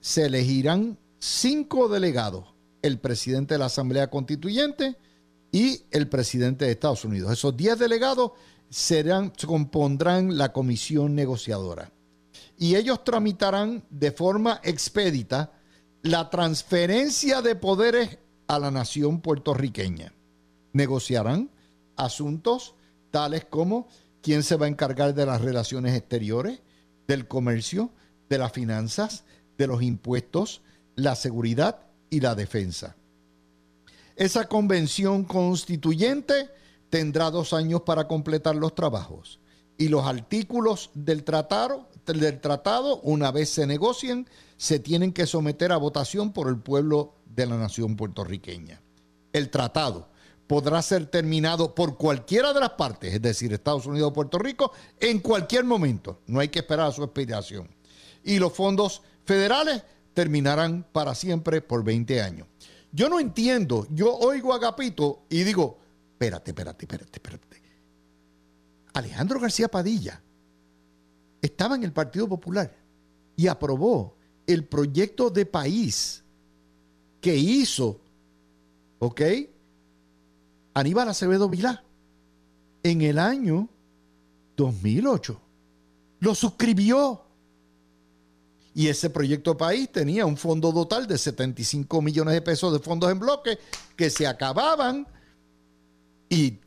se 0.00 0.26
elegirán 0.26 0.98
cinco 1.18 1.88
delegados, 1.88 2.44
el 2.82 2.98
presidente 2.98 3.54
de 3.54 3.58
la 3.58 3.66
Asamblea 3.66 4.08
Constituyente 4.08 4.96
y 5.52 5.82
el 5.90 6.08
presidente 6.08 6.64
de 6.64 6.72
Estados 6.72 7.04
Unidos. 7.04 7.32
Esos 7.32 7.56
diez 7.56 7.78
delegados 7.78 8.32
serán, 8.70 9.32
compondrán 9.46 10.36
la 10.36 10.52
comisión 10.52 11.14
negociadora 11.14 11.92
y 12.58 12.76
ellos 12.76 13.04
tramitarán 13.04 13.84
de 13.90 14.12
forma 14.12 14.60
expedita 14.64 15.52
la 16.02 16.30
transferencia 16.30 17.42
de 17.42 17.56
poderes 17.56 18.18
a 18.46 18.58
la 18.58 18.70
nación 18.70 19.20
puertorriqueña. 19.20 20.12
Negociarán 20.72 21.50
asuntos 21.96 22.74
tales 23.10 23.44
como 23.44 23.88
quién 24.22 24.42
se 24.42 24.56
va 24.56 24.66
a 24.66 24.68
encargar 24.68 25.14
de 25.14 25.26
las 25.26 25.40
relaciones 25.40 25.96
exteriores, 25.96 26.60
del 27.06 27.28
comercio, 27.28 27.90
de 28.28 28.38
las 28.38 28.52
finanzas, 28.52 29.24
de 29.56 29.66
los 29.66 29.82
impuestos, 29.82 30.62
la 30.96 31.14
seguridad 31.14 31.86
y 32.10 32.20
la 32.20 32.34
defensa. 32.34 32.96
Esa 34.16 34.48
convención 34.48 35.24
constituyente 35.24 36.50
tendrá 36.90 37.30
dos 37.30 37.52
años 37.52 37.82
para 37.82 38.08
completar 38.08 38.56
los 38.56 38.74
trabajos 38.74 39.38
y 39.78 39.88
los 39.88 40.06
artículos 40.06 40.90
del 40.94 41.24
tratado, 41.24 41.88
una 43.02 43.30
vez 43.30 43.50
se 43.50 43.66
negocien, 43.66 44.28
se 44.56 44.78
tienen 44.78 45.12
que 45.12 45.26
someter 45.26 45.72
a 45.72 45.76
votación 45.76 46.32
por 46.32 46.48
el 46.48 46.58
pueblo 46.58 47.14
de 47.26 47.46
la 47.46 47.56
nación 47.56 47.96
puertorriqueña. 47.96 48.80
El 49.32 49.50
tratado 49.50 50.08
podrá 50.46 50.80
ser 50.80 51.06
terminado 51.06 51.74
por 51.74 51.96
cualquiera 51.98 52.52
de 52.54 52.60
las 52.60 52.70
partes, 52.70 53.12
es 53.12 53.20
decir, 53.20 53.52
Estados 53.52 53.86
Unidos 53.86 54.10
o 54.10 54.14
Puerto 54.14 54.38
Rico, 54.38 54.72
en 54.98 55.18
cualquier 55.18 55.64
momento. 55.64 56.20
No 56.26 56.40
hay 56.40 56.48
que 56.48 56.60
esperar 56.60 56.86
a 56.86 56.92
su 56.92 57.02
expiración. 57.02 57.68
Y 58.24 58.38
los 58.38 58.52
fondos 58.52 59.02
federales 59.24 59.82
terminarán 60.16 60.82
para 60.92 61.14
siempre 61.14 61.60
por 61.60 61.84
20 61.84 62.22
años. 62.22 62.48
Yo 62.90 63.10
no 63.10 63.20
entiendo, 63.20 63.86
yo 63.90 64.16
oigo 64.16 64.54
a 64.54 64.56
Agapito 64.56 65.26
y 65.28 65.44
digo, 65.44 65.76
espérate, 66.12 66.52
espérate, 66.52 66.86
espérate, 66.86 67.12
espérate. 67.12 67.62
Alejandro 68.94 69.38
García 69.38 69.68
Padilla 69.68 70.22
estaba 71.42 71.74
en 71.74 71.82
el 71.82 71.92
Partido 71.92 72.26
Popular 72.26 72.74
y 73.36 73.46
aprobó 73.46 74.16
el 74.46 74.64
proyecto 74.64 75.28
de 75.28 75.44
país 75.44 76.24
que 77.20 77.36
hizo, 77.36 78.00
¿ok? 78.98 79.20
Aníbal 80.72 81.10
Acevedo 81.10 81.50
Vilá 81.50 81.84
en 82.82 83.02
el 83.02 83.18
año 83.18 83.68
2008. 84.56 85.38
Lo 86.20 86.34
suscribió. 86.34 87.25
Y 88.76 88.88
ese 88.88 89.08
proyecto 89.08 89.56
país 89.56 89.90
tenía 89.90 90.26
un 90.26 90.36
fondo 90.36 90.70
total 90.70 91.06
de 91.06 91.16
75 91.16 92.02
millones 92.02 92.34
de 92.34 92.42
pesos 92.42 92.74
de 92.74 92.78
fondos 92.78 93.10
en 93.10 93.18
bloque 93.18 93.58
que 93.96 94.10
se 94.10 94.26
acababan 94.26 95.06
y, 96.28 96.60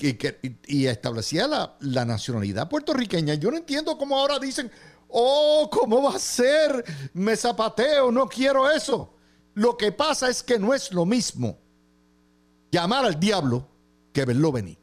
y, 0.65 0.87
establecía 0.87 1.47
la, 1.47 1.77
la, 1.81 2.05
nacionalidad 2.05 2.67
puertorriqueña. 2.67 3.35
Yo 3.35 3.51
no 3.51 3.57
entiendo 3.57 3.95
cómo 3.95 4.17
ahora 4.17 4.39
dicen, 4.39 4.71
oh, 5.07 5.69
¿cómo 5.71 6.01
va 6.01 6.15
a 6.15 6.19
ser? 6.19 6.83
Me 7.13 7.35
zapateo, 7.35 8.11
no 8.11 8.27
quiero 8.27 8.71
eso. 8.71 9.13
Lo 9.53 9.77
que 9.77 9.91
pasa 9.91 10.31
es 10.31 10.41
que 10.41 10.57
no 10.57 10.73
es 10.73 10.91
lo 10.91 11.05
mismo 11.05 11.59
llamar 12.71 13.05
al 13.05 13.19
diablo 13.19 13.67
que 14.11 14.25
verlo 14.25 14.51
venir. 14.51 14.78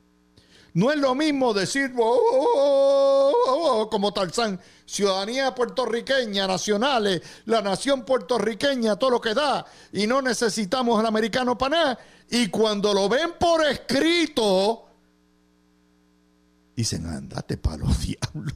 No 0.77 0.93
es 0.93 0.99
lo 0.99 1.15
mismo 1.15 1.55
decir, 1.55 1.95
oh, 1.97 2.21
oh, 2.33 3.33
oh, 3.47 3.89
como 3.89 4.13
Tarzán, 4.13 4.61
ciudadanía 4.85 5.55
puertorriqueña, 5.55 6.47
nacionales, 6.47 7.23
la 7.47 7.63
nación 7.63 8.05
puertorriqueña, 8.05 8.97
todo 8.97 9.13
lo 9.13 9.21
que 9.23 9.33
da, 9.33 9.65
y 9.91 10.07
no 10.07 10.21
necesitamos 10.21 11.01
al 11.01 11.07
americano 11.07 11.57
para 11.57 11.77
nada. 11.79 11.99
Y 12.29 12.49
cuando 12.49 12.93
lo 12.93 13.09
ven 13.09 13.31
por 13.41 13.65
escrito, 13.65 14.85
dicen, 16.77 17.07
andate 17.07 17.57
para 17.57 17.79
los 17.79 17.99
diablos. 18.07 18.55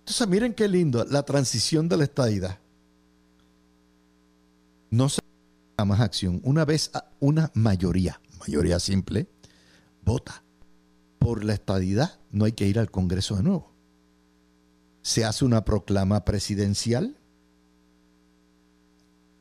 Entonces, 0.00 0.26
miren 0.26 0.52
qué 0.52 0.66
lindo, 0.66 1.04
la 1.04 1.22
transición 1.22 1.88
de 1.88 1.96
la 1.96 2.02
estadidad. 2.02 2.58
No 4.90 5.08
se 5.08 5.20
más 5.84 6.00
acción. 6.00 6.40
Una 6.42 6.64
vez 6.64 6.90
una 7.20 7.52
mayoría, 7.54 8.20
mayoría 8.40 8.80
simple, 8.80 9.28
vota 10.04 10.44
por 11.18 11.44
la 11.44 11.54
estadidad, 11.54 12.20
no 12.30 12.44
hay 12.44 12.52
que 12.52 12.66
ir 12.66 12.78
al 12.78 12.90
Congreso 12.90 13.36
de 13.36 13.42
nuevo. 13.42 13.72
Se 15.02 15.24
hace 15.24 15.44
una 15.44 15.64
proclama 15.64 16.24
presidencial 16.24 17.16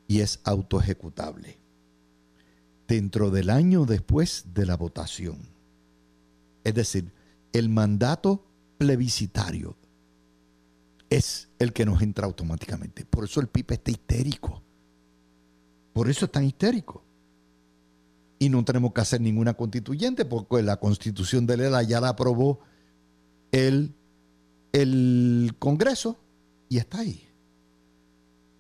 y 0.08 0.21
es 0.21 0.39
autoejecutable 0.43 1.58
dentro 2.88 3.32
del 3.32 3.49
año 3.49 3.86
después 3.86 4.45
de 4.54 4.65
la 4.65 4.78
votación. 4.78 5.38
Es 6.63 6.73
decir, 6.73 7.12
el 7.52 7.69
mandato 7.69 8.45
plebiscitario 8.78 9.76
es 11.10 11.49
el 11.60 11.73
que 11.73 11.86
nos 11.86 12.02
entra 12.02 12.26
automáticamente. 12.26 13.06
Por 13.06 13.26
eso 13.26 13.39
el 13.39 13.47
PIB 13.47 13.73
está 13.73 13.91
histérico. 13.91 14.63
Por 15.93 16.10
eso 16.10 16.26
es 16.26 16.32
tan 16.32 16.43
histérico. 16.43 17.04
Y 18.43 18.49
no 18.49 18.65
tenemos 18.65 18.91
que 18.91 18.99
hacer 18.99 19.21
ninguna 19.21 19.53
constituyente 19.53 20.25
porque 20.25 20.62
la 20.63 20.75
constitución 20.75 21.47
de 21.47 21.56
Lela 21.56 21.82
ya 21.82 22.01
la 22.01 22.10
aprobó 22.10 22.60
el, 23.53 23.93
el 24.73 25.56
Congreso 25.60 26.17
y 26.67 26.77
está 26.77 26.99
ahí. 26.99 27.25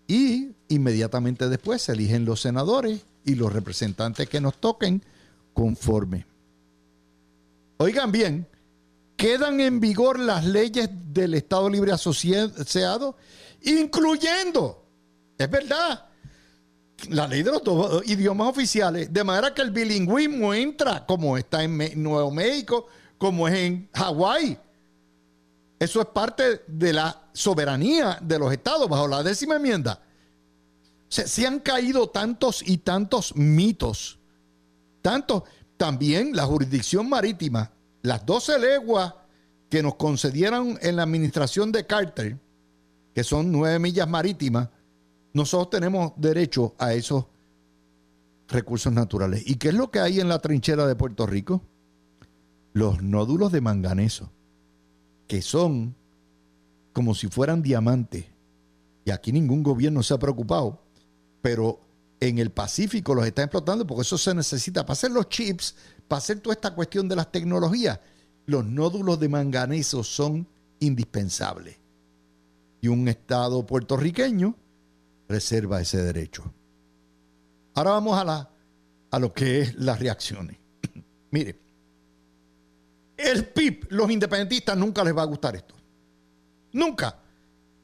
Y 0.07 0.53
inmediatamente 0.69 1.49
después 1.49 1.81
se 1.81 1.91
eligen 1.91 2.23
los 2.23 2.39
senadores 2.39 3.01
y 3.25 3.35
los 3.35 3.51
representantes 3.51 4.29
que 4.29 4.39
nos 4.39 4.55
toquen 4.55 5.03
conforme. 5.53 6.25
Oigan 7.75 8.13
bien, 8.13 8.47
quedan 9.17 9.59
en 9.59 9.81
vigor 9.81 10.17
las 10.17 10.45
leyes 10.45 10.89
del 11.11 11.33
Estado 11.33 11.69
Libre 11.69 11.91
Asociado, 11.91 13.17
incluyendo, 13.63 14.85
es 15.37 15.51
verdad, 15.51 16.05
la 17.09 17.27
ley 17.27 17.43
de 17.43 17.51
los 17.51 17.63
dos 17.63 18.03
idiomas 18.07 18.47
oficiales, 18.47 19.11
de 19.11 19.23
manera 19.23 19.53
que 19.53 19.61
el 19.61 19.71
bilingüismo 19.71 20.53
entra 20.53 21.05
como 21.05 21.37
está 21.37 21.63
en 21.63 22.01
Nuevo 22.01 22.31
México, 22.31 22.87
como 23.17 23.47
es 23.47 23.53
en 23.55 23.89
Hawái. 23.93 24.57
Eso 25.79 26.01
es 26.01 26.07
parte 26.07 26.61
de 26.67 26.93
la 26.93 27.21
soberanía 27.33 28.17
de 28.21 28.39
los 28.39 28.51
estados 28.51 28.87
bajo 28.87 29.07
la 29.07 29.23
décima 29.23 29.55
enmienda. 29.55 30.01
Se, 31.07 31.27
se 31.27 31.45
han 31.45 31.59
caído 31.59 32.09
tantos 32.09 32.63
y 32.65 32.77
tantos 32.77 33.35
mitos. 33.35 34.19
Tanto 35.01 35.43
también 35.77 36.35
la 36.35 36.45
jurisdicción 36.45 37.09
marítima, 37.09 37.71
las 38.01 38.25
12 38.25 38.59
leguas 38.59 39.13
que 39.69 39.83
nos 39.83 39.95
concedieron 39.95 40.77
en 40.81 40.95
la 40.95 41.03
administración 41.03 41.71
de 41.71 41.85
Carter, 41.85 42.37
que 43.13 43.23
son 43.23 43.51
nueve 43.51 43.79
millas 43.79 44.07
marítimas, 44.07 44.69
nosotros 45.33 45.71
tenemos 45.71 46.13
derecho 46.15 46.75
a 46.77 46.93
esos 46.93 47.25
recursos 48.47 48.93
naturales. 48.93 49.43
¿Y 49.45 49.55
qué 49.55 49.69
es 49.69 49.73
lo 49.73 49.89
que 49.89 49.99
hay 49.99 50.19
en 50.19 50.29
la 50.29 50.39
trinchera 50.39 50.85
de 50.85 50.95
Puerto 50.95 51.25
Rico? 51.25 51.61
Los 52.73 53.01
nódulos 53.01 53.51
de 53.51 53.61
manganeso, 53.61 54.31
que 55.27 55.41
son 55.41 55.95
como 56.93 57.15
si 57.15 57.27
fueran 57.27 57.61
diamantes. 57.61 58.25
Y 59.05 59.11
aquí 59.11 59.31
ningún 59.31 59.63
gobierno 59.63 60.03
se 60.03 60.13
ha 60.13 60.19
preocupado, 60.19 60.81
pero 61.41 61.79
en 62.19 62.37
el 62.37 62.51
Pacífico 62.51 63.13
los 63.15 63.25
están 63.25 63.45
explotando 63.45 63.85
porque 63.85 64.03
eso 64.03 64.17
se 64.17 64.33
necesita 64.33 64.83
para 64.85 64.93
hacer 64.93 65.11
los 65.11 65.27
chips, 65.29 65.75
para 66.07 66.19
hacer 66.19 66.39
toda 66.39 66.53
esta 66.53 66.73
cuestión 66.73 67.09
de 67.09 67.15
las 67.15 67.31
tecnologías. 67.31 67.99
Los 68.45 68.65
nódulos 68.65 69.19
de 69.19 69.29
manganeso 69.29 70.03
son 70.03 70.47
indispensables. 70.79 71.79
Y 72.81 72.87
un 72.87 73.07
Estado 73.07 73.65
puertorriqueño 73.65 74.55
reserva 75.33 75.81
ese 75.81 75.97
derecho. 76.01 76.43
Ahora 77.73 77.91
vamos 77.91 78.17
a, 78.19 78.23
la, 78.23 78.49
a 79.09 79.19
lo 79.19 79.33
que 79.33 79.61
es 79.61 79.75
las 79.75 79.99
reacciones. 79.99 80.57
Mire, 81.31 81.59
el 83.17 83.45
PIB, 83.47 83.87
los 83.89 84.11
independentistas 84.11 84.77
nunca 84.77 85.03
les 85.03 85.15
va 85.15 85.23
a 85.23 85.25
gustar 85.25 85.55
esto. 85.55 85.75
Nunca. 86.71 87.19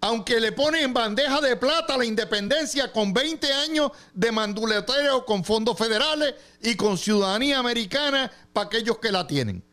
aunque 0.02 0.40
le 0.40 0.52
ponen 0.52 0.84
en 0.86 0.94
bandeja 0.94 1.42
de 1.42 1.56
plata 1.58 1.98
la 1.98 2.06
independencia 2.06 2.92
con 2.92 3.14
20 3.14 3.52
años 3.52 3.92
de 4.14 4.32
manduleteo 4.32 5.26
con 5.26 5.44
fondos 5.44 5.78
federales 5.78 6.36
y 6.62 6.76
con 6.76 6.98
ciudadanía 6.98 7.60
americana 7.60 8.32
para 8.54 8.68
aquellos 8.68 8.98
que 9.00 9.12
la 9.12 9.28
tienen. 9.28 9.64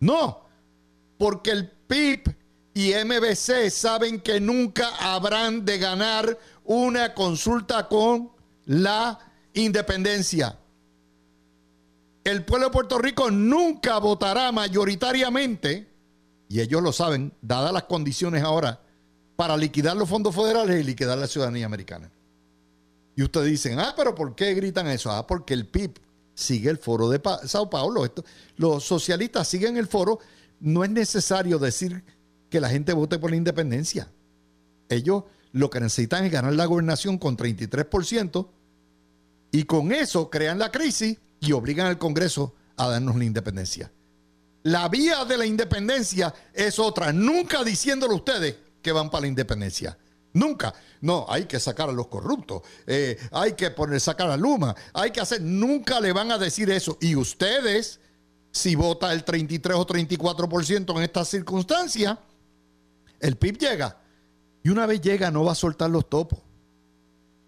No, 0.00 0.44
porque 1.16 1.52
el 1.52 1.70
PIB 1.70 2.36
y 2.74 2.92
MBC 2.92 3.70
saben 3.70 4.20
que 4.20 4.40
nunca 4.40 4.88
habrán 4.98 5.64
de 5.64 5.78
ganar 5.78 6.38
una 6.64 7.12
consulta 7.14 7.88
con 7.88 8.30
la 8.64 9.18
independencia. 9.54 10.58
El 12.24 12.44
pueblo 12.44 12.68
de 12.68 12.72
Puerto 12.72 12.98
Rico 12.98 13.30
nunca 13.30 13.98
votará 13.98 14.52
mayoritariamente, 14.52 15.88
y 16.48 16.60
ellos 16.60 16.82
lo 16.82 16.92
saben, 16.92 17.32
dadas 17.42 17.72
las 17.72 17.84
condiciones 17.84 18.42
ahora, 18.42 18.80
para 19.36 19.56
liquidar 19.56 19.96
los 19.96 20.08
fondos 20.08 20.34
federales 20.34 20.80
y 20.80 20.84
liquidar 20.84 21.18
la 21.18 21.26
ciudadanía 21.26 21.66
americana. 21.66 22.10
Y 23.16 23.22
ustedes 23.22 23.48
dicen, 23.48 23.78
ah, 23.80 23.92
pero 23.96 24.14
¿por 24.14 24.34
qué 24.34 24.54
gritan 24.54 24.86
eso? 24.86 25.10
Ah, 25.10 25.26
porque 25.26 25.52
el 25.52 25.66
PIB 25.66 25.98
sigue 26.34 26.70
el 26.70 26.78
foro 26.78 27.10
de 27.10 27.20
Sao 27.44 27.68
Paulo. 27.68 28.10
los 28.56 28.84
socialistas 28.84 29.48
siguen 29.48 29.76
el 29.76 29.86
foro. 29.86 30.18
No 30.60 30.84
es 30.84 30.90
necesario 30.90 31.58
decir 31.58 32.02
que 32.52 32.60
la 32.60 32.68
gente 32.68 32.92
vote 32.92 33.18
por 33.18 33.30
la 33.30 33.36
independencia. 33.36 34.12
Ellos 34.90 35.24
lo 35.52 35.70
que 35.70 35.80
necesitan 35.80 36.26
es 36.26 36.30
ganar 36.30 36.52
la 36.52 36.66
gobernación 36.66 37.16
con 37.16 37.34
33% 37.34 38.46
y 39.50 39.64
con 39.64 39.90
eso 39.90 40.28
crean 40.28 40.58
la 40.58 40.70
crisis 40.70 41.16
y 41.40 41.52
obligan 41.52 41.86
al 41.86 41.96
Congreso 41.96 42.54
a 42.76 42.88
darnos 42.88 43.16
la 43.16 43.24
independencia. 43.24 43.90
La 44.64 44.88
vía 44.90 45.24
de 45.24 45.38
la 45.38 45.46
independencia 45.46 46.32
es 46.52 46.78
otra, 46.78 47.10
nunca 47.10 47.64
diciéndole 47.64 48.12
a 48.12 48.16
ustedes 48.16 48.56
que 48.82 48.92
van 48.92 49.10
para 49.10 49.22
la 49.22 49.28
independencia. 49.28 49.96
Nunca. 50.34 50.74
No, 51.00 51.24
hay 51.30 51.46
que 51.46 51.58
sacar 51.58 51.88
a 51.88 51.92
los 51.92 52.08
corruptos, 52.08 52.62
eh, 52.86 53.18
hay 53.32 53.54
que 53.54 53.70
poner, 53.70 53.98
sacar 53.98 54.30
a 54.30 54.36
Luma, 54.36 54.76
hay 54.92 55.10
que 55.10 55.20
hacer, 55.20 55.40
nunca 55.40 56.00
le 56.00 56.12
van 56.12 56.30
a 56.30 56.38
decir 56.38 56.70
eso. 56.70 56.98
Y 57.00 57.16
ustedes, 57.16 57.98
si 58.50 58.74
vota 58.74 59.10
el 59.12 59.24
33 59.24 59.74
o 59.74 59.86
34% 59.86 60.96
en 60.96 61.02
esta 61.02 61.24
circunstancia, 61.24 62.18
el 63.22 63.36
PIB 63.36 63.56
llega. 63.56 63.96
Y 64.62 64.68
una 64.68 64.84
vez 64.84 65.00
llega 65.00 65.30
no 65.30 65.44
va 65.44 65.52
a 65.52 65.54
soltar 65.54 65.88
los 65.88 66.08
topos. 66.10 66.40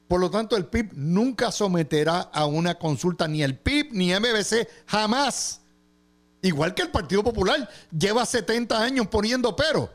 Por 0.08 0.20
lo 0.20 0.30
tanto, 0.30 0.56
el 0.56 0.66
PIB 0.66 0.92
nunca 0.94 1.52
someterá 1.52 2.20
a 2.20 2.46
una 2.46 2.76
consulta 2.76 3.28
ni 3.28 3.42
el 3.42 3.58
PIB 3.58 3.92
ni 3.92 4.14
MBC, 4.14 4.68
jamás. 4.86 5.60
Igual 6.42 6.74
que 6.74 6.82
el 6.82 6.90
Partido 6.90 7.22
Popular 7.22 7.68
lleva 7.90 8.24
70 8.24 8.80
años 8.80 9.08
poniendo 9.08 9.54
pero. 9.56 9.90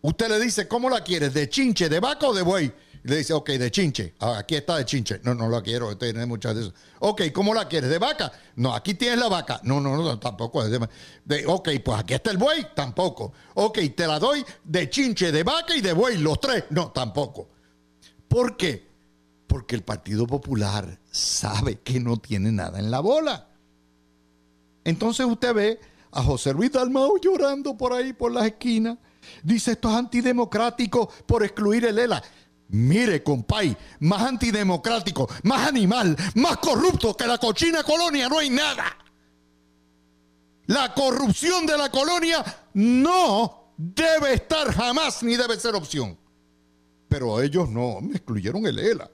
Usted 0.00 0.28
le 0.28 0.38
dice, 0.38 0.68
¿cómo 0.68 0.88
la 0.88 1.02
quieres? 1.02 1.34
¿De 1.34 1.48
chinche, 1.48 1.88
de 1.88 2.00
vaca 2.00 2.28
o 2.28 2.34
de 2.34 2.42
buey? 2.42 2.72
Le 3.08 3.16
dice, 3.16 3.32
ok, 3.32 3.50
de 3.50 3.70
chinche. 3.70 4.14
Ah, 4.20 4.38
aquí 4.38 4.54
está 4.54 4.76
de 4.76 4.84
chinche. 4.84 5.20
No, 5.24 5.34
no 5.34 5.48
la 5.48 5.62
quiero, 5.62 5.96
tiene 5.96 6.26
muchas 6.26 6.54
de 6.54 6.60
esas. 6.62 6.74
Ok, 7.00 7.22
¿cómo 7.32 7.54
la 7.54 7.66
quieres? 7.66 7.90
¿De 7.90 7.98
vaca? 7.98 8.30
No, 8.56 8.74
aquí 8.74 8.94
tienes 8.94 9.18
la 9.18 9.28
vaca. 9.28 9.60
No, 9.64 9.80
no, 9.80 9.96
no, 9.96 10.18
tampoco. 10.18 10.62
De, 10.68 11.46
ok, 11.46 11.68
pues 11.84 11.98
aquí 11.98 12.14
está 12.14 12.30
el 12.30 12.36
buey. 12.36 12.66
Tampoco. 12.74 13.32
Ok, 13.54 13.78
te 13.96 14.06
la 14.06 14.18
doy 14.18 14.44
de 14.64 14.90
chinche, 14.90 15.32
de 15.32 15.42
vaca 15.42 15.74
y 15.74 15.80
de 15.80 15.92
buey, 15.92 16.18
los 16.18 16.40
tres. 16.40 16.64
No, 16.70 16.90
tampoco. 16.90 17.48
¿Por 18.28 18.56
qué? 18.56 18.86
Porque 19.46 19.74
el 19.74 19.82
Partido 19.82 20.26
Popular 20.26 20.98
sabe 21.10 21.80
que 21.80 22.00
no 22.00 22.18
tiene 22.18 22.52
nada 22.52 22.78
en 22.78 22.90
la 22.90 23.00
bola. 23.00 23.48
Entonces 24.84 25.26
usted 25.26 25.54
ve 25.54 25.80
a 26.12 26.22
José 26.22 26.52
Luis 26.52 26.72
Dalmau 26.72 27.18
llorando 27.20 27.76
por 27.76 27.92
ahí, 27.92 28.12
por 28.12 28.32
las 28.32 28.46
esquinas. 28.46 28.98
Dice, 29.42 29.72
esto 29.72 29.88
es 29.90 29.94
antidemocrático 29.94 31.08
por 31.26 31.44
excluir 31.44 31.84
el 31.84 31.98
ELA. 31.98 32.22
Mire, 32.68 33.22
compay, 33.22 33.76
más 34.00 34.22
antidemocrático, 34.22 35.28
más 35.44 35.68
animal, 35.68 36.16
más 36.34 36.58
corrupto 36.58 37.16
que 37.16 37.26
la 37.26 37.38
cochina 37.38 37.82
colonia, 37.82 38.28
no 38.28 38.38
hay 38.38 38.50
nada. 38.50 38.96
La 40.66 40.92
corrupción 40.92 41.64
de 41.64 41.78
la 41.78 41.90
colonia 41.90 42.44
no 42.74 43.72
debe 43.76 44.34
estar 44.34 44.72
jamás 44.72 45.22
ni 45.22 45.36
debe 45.36 45.58
ser 45.58 45.74
opción. 45.74 46.18
Pero 47.08 47.40
ellos 47.40 47.70
no, 47.70 48.00
me 48.02 48.16
excluyeron 48.16 48.66
el 48.66 48.78
ELA 48.78 49.10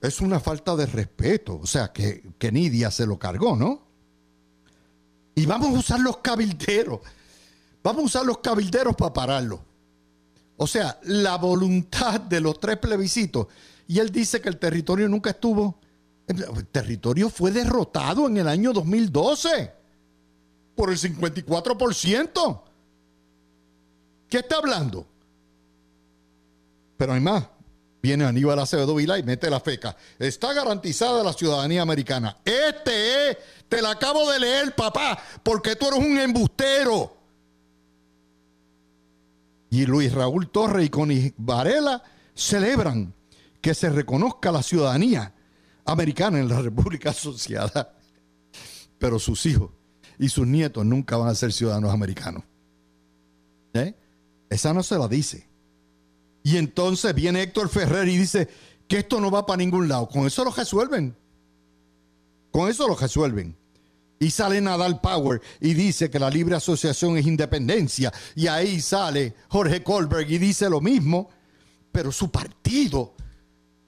es 0.00 0.20
una 0.20 0.40
falta 0.40 0.74
de 0.76 0.86
respeto. 0.86 1.58
O 1.62 1.66
sea, 1.66 1.92
que, 1.92 2.32
que 2.38 2.50
Nidia 2.50 2.90
se 2.90 3.06
lo 3.06 3.18
cargó, 3.18 3.56
¿no? 3.56 3.82
Y 5.34 5.46
vamos 5.46 5.74
a 5.74 5.78
usar 5.78 6.00
los 6.00 6.18
cabilderos. 6.18 7.00
Vamos 7.82 8.02
a 8.02 8.06
usar 8.06 8.26
los 8.26 8.38
cabilderos 8.38 8.94
para 8.96 9.12
pararlo. 9.12 9.64
O 10.62 10.66
sea, 10.66 10.98
la 11.04 11.38
voluntad 11.38 12.20
de 12.20 12.38
los 12.38 12.60
tres 12.60 12.76
plebiscitos. 12.76 13.46
Y 13.88 13.98
él 13.98 14.10
dice 14.12 14.42
que 14.42 14.50
el 14.50 14.58
territorio 14.58 15.08
nunca 15.08 15.30
estuvo. 15.30 15.80
El 16.26 16.66
territorio 16.66 17.30
fue 17.30 17.50
derrotado 17.50 18.26
en 18.26 18.36
el 18.36 18.46
año 18.46 18.74
2012 18.74 19.72
por 20.76 20.90
el 20.90 20.98
54%. 20.98 22.62
¿Qué 24.28 24.36
está 24.36 24.56
hablando? 24.56 25.06
Pero 26.98 27.14
hay 27.14 27.20
más. 27.20 27.42
Viene 28.02 28.26
Aníbal 28.26 28.58
Acevedo 28.58 28.94
Vila 28.94 29.18
y 29.18 29.22
mete 29.22 29.48
la 29.48 29.60
feca. 29.60 29.96
Está 30.18 30.52
garantizada 30.52 31.24
la 31.24 31.32
ciudadanía 31.32 31.80
americana. 31.80 32.36
Este 32.44 33.30
es, 33.30 33.38
te 33.66 33.80
la 33.80 33.92
acabo 33.92 34.30
de 34.30 34.40
leer, 34.40 34.74
papá, 34.74 35.18
porque 35.42 35.74
tú 35.74 35.88
eres 35.88 36.00
un 36.00 36.18
embustero. 36.18 37.19
Y 39.70 39.86
Luis 39.86 40.12
Raúl 40.12 40.50
Torre 40.50 40.84
y 40.84 40.88
Connie 40.88 41.32
Varela 41.36 42.02
celebran 42.34 43.14
que 43.60 43.74
se 43.74 43.88
reconozca 43.90 44.50
la 44.50 44.62
ciudadanía 44.62 45.34
americana 45.84 46.38
en 46.40 46.48
la 46.48 46.60
República 46.60 47.10
Asociada. 47.10 47.94
Pero 48.98 49.18
sus 49.18 49.46
hijos 49.46 49.70
y 50.18 50.28
sus 50.28 50.46
nietos 50.46 50.84
nunca 50.84 51.16
van 51.16 51.28
a 51.28 51.34
ser 51.34 51.52
ciudadanos 51.52 51.92
americanos. 51.92 52.42
¿Eh? 53.72 53.94
Esa 54.48 54.74
no 54.74 54.82
se 54.82 54.98
la 54.98 55.08
dice. 55.08 55.48
Y 56.42 56.56
entonces 56.56 57.14
viene 57.14 57.42
Héctor 57.42 57.68
Ferrer 57.68 58.08
y 58.08 58.16
dice 58.16 58.48
que 58.88 58.98
esto 58.98 59.20
no 59.20 59.30
va 59.30 59.46
para 59.46 59.58
ningún 59.58 59.88
lado. 59.88 60.08
Con 60.08 60.26
eso 60.26 60.44
lo 60.44 60.50
resuelven. 60.50 61.16
Con 62.50 62.68
eso 62.68 62.88
lo 62.88 62.96
resuelven. 62.96 63.56
Y 64.22 64.30
sale 64.30 64.60
Nadal 64.60 65.00
Power 65.00 65.40
y 65.62 65.72
dice 65.72 66.10
que 66.10 66.18
la 66.18 66.28
libre 66.28 66.54
asociación 66.54 67.16
es 67.16 67.26
independencia. 67.26 68.12
Y 68.34 68.48
ahí 68.48 68.78
sale 68.82 69.34
Jorge 69.48 69.82
Kohlberg 69.82 70.30
y 70.30 70.36
dice 70.36 70.68
lo 70.68 70.82
mismo. 70.82 71.30
Pero 71.90 72.12
su 72.12 72.30
partido 72.30 73.14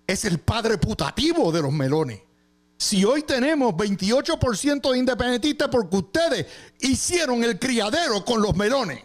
es 0.06 0.24
el 0.24 0.38
padre 0.38 0.78
putativo 0.78 1.52
de 1.52 1.60
los 1.60 1.70
melones. 1.70 2.20
Si 2.78 3.04
hoy 3.04 3.24
tenemos 3.24 3.74
28% 3.74 4.90
de 4.90 4.98
independentistas 4.98 5.68
porque 5.68 5.96
ustedes 5.96 6.46
hicieron 6.80 7.44
el 7.44 7.58
criadero 7.58 8.24
con 8.24 8.40
los 8.40 8.56
melones. 8.56 9.04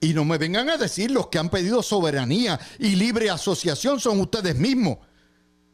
Y 0.00 0.14
no 0.14 0.24
me 0.24 0.36
vengan 0.38 0.68
a 0.68 0.76
decir 0.76 1.12
los 1.12 1.28
que 1.28 1.38
han 1.38 1.48
pedido 1.48 1.80
soberanía 1.84 2.58
y 2.80 2.96
libre 2.96 3.30
asociación 3.30 4.00
son 4.00 4.20
ustedes 4.20 4.56
mismos. 4.56 4.98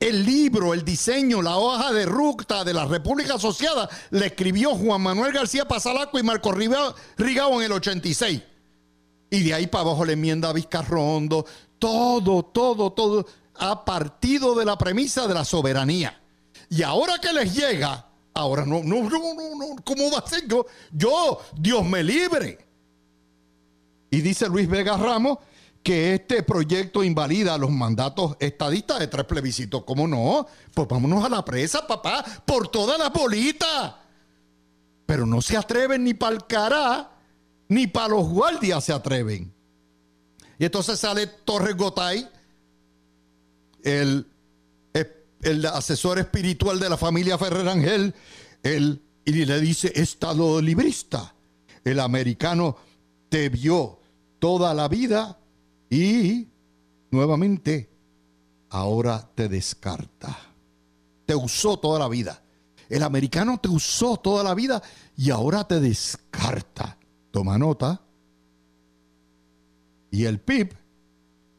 El 0.05 0.27
libro, 0.27 0.75
el 0.75 0.85
diseño, 0.85 1.40
la 1.40 1.57
hoja 1.57 1.90
de 1.90 2.05
ruta 2.05 2.62
de 2.62 2.75
la 2.75 2.85
República 2.85 3.37
Asociada 3.37 3.88
le 4.11 4.27
escribió 4.27 4.75
Juan 4.77 5.01
Manuel 5.01 5.33
García 5.33 5.67
Pasalaco 5.67 6.19
y 6.19 6.23
Marco 6.23 6.53
Rigao 6.53 6.95
en 7.17 7.62
el 7.62 7.73
86. 7.73 8.43
Y 9.31 9.43
de 9.43 9.55
ahí 9.55 9.67
para 9.67 9.85
abajo 9.85 10.05
la 10.05 10.12
enmienda 10.12 10.53
Vizcarrondo, 10.53 11.47
todo, 11.79 12.43
todo, 12.43 12.93
todo, 12.93 13.27
a 13.55 13.83
partido 13.83 14.55
de 14.55 14.67
la 14.67 14.77
premisa 14.77 15.27
de 15.27 15.33
la 15.33 15.43
soberanía. 15.47 16.21
Y 16.69 16.83
ahora 16.83 17.19
que 17.19 17.33
les 17.33 17.55
llega, 17.55 18.07
ahora 18.35 18.67
no, 18.67 18.83
no, 18.85 19.05
no, 19.05 19.09
no, 19.09 19.55
no 19.57 19.83
¿cómo 19.83 20.11
va 20.11 20.19
a 20.19 20.29
ser 20.29 20.47
yo? 20.47 20.67
Yo, 20.93 21.40
Dios 21.57 21.83
me 21.83 22.05
libre. 22.05 22.59
Y 24.11 24.21
dice 24.21 24.50
Luis 24.50 24.69
Vega 24.69 24.98
Ramos 24.98 25.38
que 25.85 26.15
este 26.15 26.43
proyecto 26.43 27.05
invalida 27.05 27.59
los 27.59 27.71
mandatos 27.71 28.37
estadistas 28.41 29.01
de 29.01 29.07
tres 29.07 29.27
plebiscitos. 29.27 29.85
¿Cómo 29.85 30.09
no? 30.09 30.47
Pues 30.73 30.89
vámonos 30.89 31.23
a 31.23 31.29
la 31.29 31.45
presa, 31.45 31.87
papá, 31.87 32.25
por 32.47 32.69
todas 32.69 32.99
las 32.99 33.13
bolitas. 33.13 33.95
Pero 35.05 35.27
no 35.27 35.43
se 35.43 35.59
atreven 35.59 36.03
ni 36.03 36.15
para 36.15 36.37
el 36.37 36.47
cará, 36.47 37.11
ni 37.69 37.87
para 37.87 38.09
los 38.09 38.27
guardias 38.27 38.83
se 38.83 38.95
atreven. 38.95 39.53
Y 40.59 40.65
entonces 40.65 40.99
sale 40.99 41.27
Torres 41.27 41.77
Gotay, 41.77 42.27
el, 43.83 44.27
el 45.43 45.67
asesor 45.67 46.19
espiritual 46.19 46.81
de 46.81 46.89
la 46.89 46.97
familia 46.97 47.37
Ferrer 47.37 47.69
Ángel, 47.69 48.15
y 49.27 49.45
le 49.45 49.61
dice, 49.61 49.93
Estado 49.95 50.63
librista. 50.63 51.35
El 51.85 52.01
americano 52.01 52.79
te 53.29 53.51
vio 53.51 53.99
toda 54.39 54.73
la 54.73 54.89
vida 54.89 55.39
y 55.95 56.49
nuevamente 57.13 57.88
ahora 58.71 59.31
te 59.33 59.49
descarta. 59.49 60.37
Te 61.25 61.37
usó 61.37 61.79
toda 61.79 62.01
la 62.01 62.09
vida. 62.09 62.42
El 62.88 63.05
americano 63.05 63.61
te 63.61 63.69
usó 63.69 64.17
toda 64.17 64.42
la 64.42 64.55
vida 64.55 64.83
y 65.17 65.31
ahora 65.31 65.69
te 65.69 65.79
descarta. 65.79 66.99
Toma 67.31 67.59
nota. 67.59 68.03
Y 70.11 70.25
el 70.25 70.40
PIB 70.40 70.75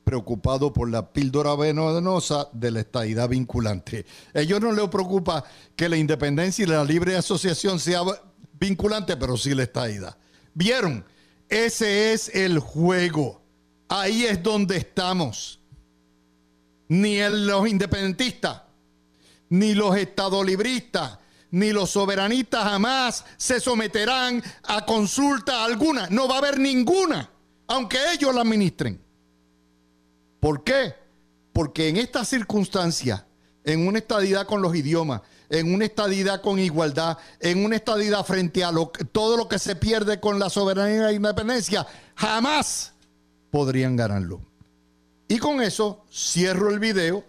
preocupado 0.03 0.73
por 0.73 0.89
la 0.89 1.13
píldora 1.13 1.55
venenosa 1.55 2.49
de 2.51 2.71
la 2.71 2.81
estadidad 2.81 3.29
vinculante. 3.29 4.05
A 4.33 4.41
ellos 4.41 4.59
no 4.59 4.73
les 4.73 4.89
preocupa 4.89 5.45
que 5.77 5.87
la 5.87 5.95
independencia 5.95 6.63
y 6.63 6.67
la 6.67 6.83
libre 6.83 7.15
asociación 7.15 7.79
sea 7.79 8.01
vinculante, 8.59 9.15
pero 9.15 9.37
sí 9.37 9.55
la 9.55 9.63
estadidad. 9.63 10.17
¿Vieron? 10.53 11.05
Ese 11.47 12.11
es 12.11 12.29
el 12.35 12.59
juego. 12.59 13.44
Ahí 13.87 14.25
es 14.25 14.41
donde 14.41 14.77
estamos. 14.77 15.59
Ni 16.87 17.19
los 17.29 17.67
independentistas, 17.67 18.61
ni 19.49 19.73
los 19.73 19.95
estadolibristas, 19.97 21.19
ni 21.51 21.71
los 21.71 21.91
soberanistas 21.91 22.63
jamás 22.63 23.25
se 23.37 23.59
someterán 23.59 24.43
a 24.63 24.85
consulta 24.85 25.63
alguna. 25.63 26.07
No 26.09 26.27
va 26.27 26.35
a 26.35 26.37
haber 26.39 26.59
ninguna, 26.59 27.29
aunque 27.67 27.97
ellos 28.13 28.33
la 28.35 28.41
administren. 28.41 29.01
¿Por 30.39 30.63
qué? 30.63 30.93
Porque 31.53 31.87
en 31.87 31.97
esta 31.97 32.25
circunstancia, 32.25 33.25
en 33.63 33.87
una 33.87 33.99
estadidad 33.99 34.45
con 34.45 34.61
los 34.61 34.75
idiomas, 34.75 35.21
en 35.49 35.73
una 35.73 35.85
estadidad 35.85 36.41
con 36.41 36.59
igualdad, 36.59 37.17
en 37.39 37.63
una 37.63 37.77
estadidad 37.77 38.25
frente 38.25 38.63
a 38.63 38.71
todo 39.11 39.37
lo 39.37 39.47
que 39.47 39.57
se 39.57 39.75
pierde 39.75 40.19
con 40.19 40.37
la 40.39 40.49
soberanía 40.49 41.09
e 41.09 41.13
independencia, 41.13 41.87
jamás 42.15 42.94
podrían 43.55 43.95
ganarlo. 43.95 44.41
Y 45.29 45.37
con 45.37 45.61
eso 45.61 46.03
cierro 46.11 46.71
el 46.71 46.77
video 46.77 47.23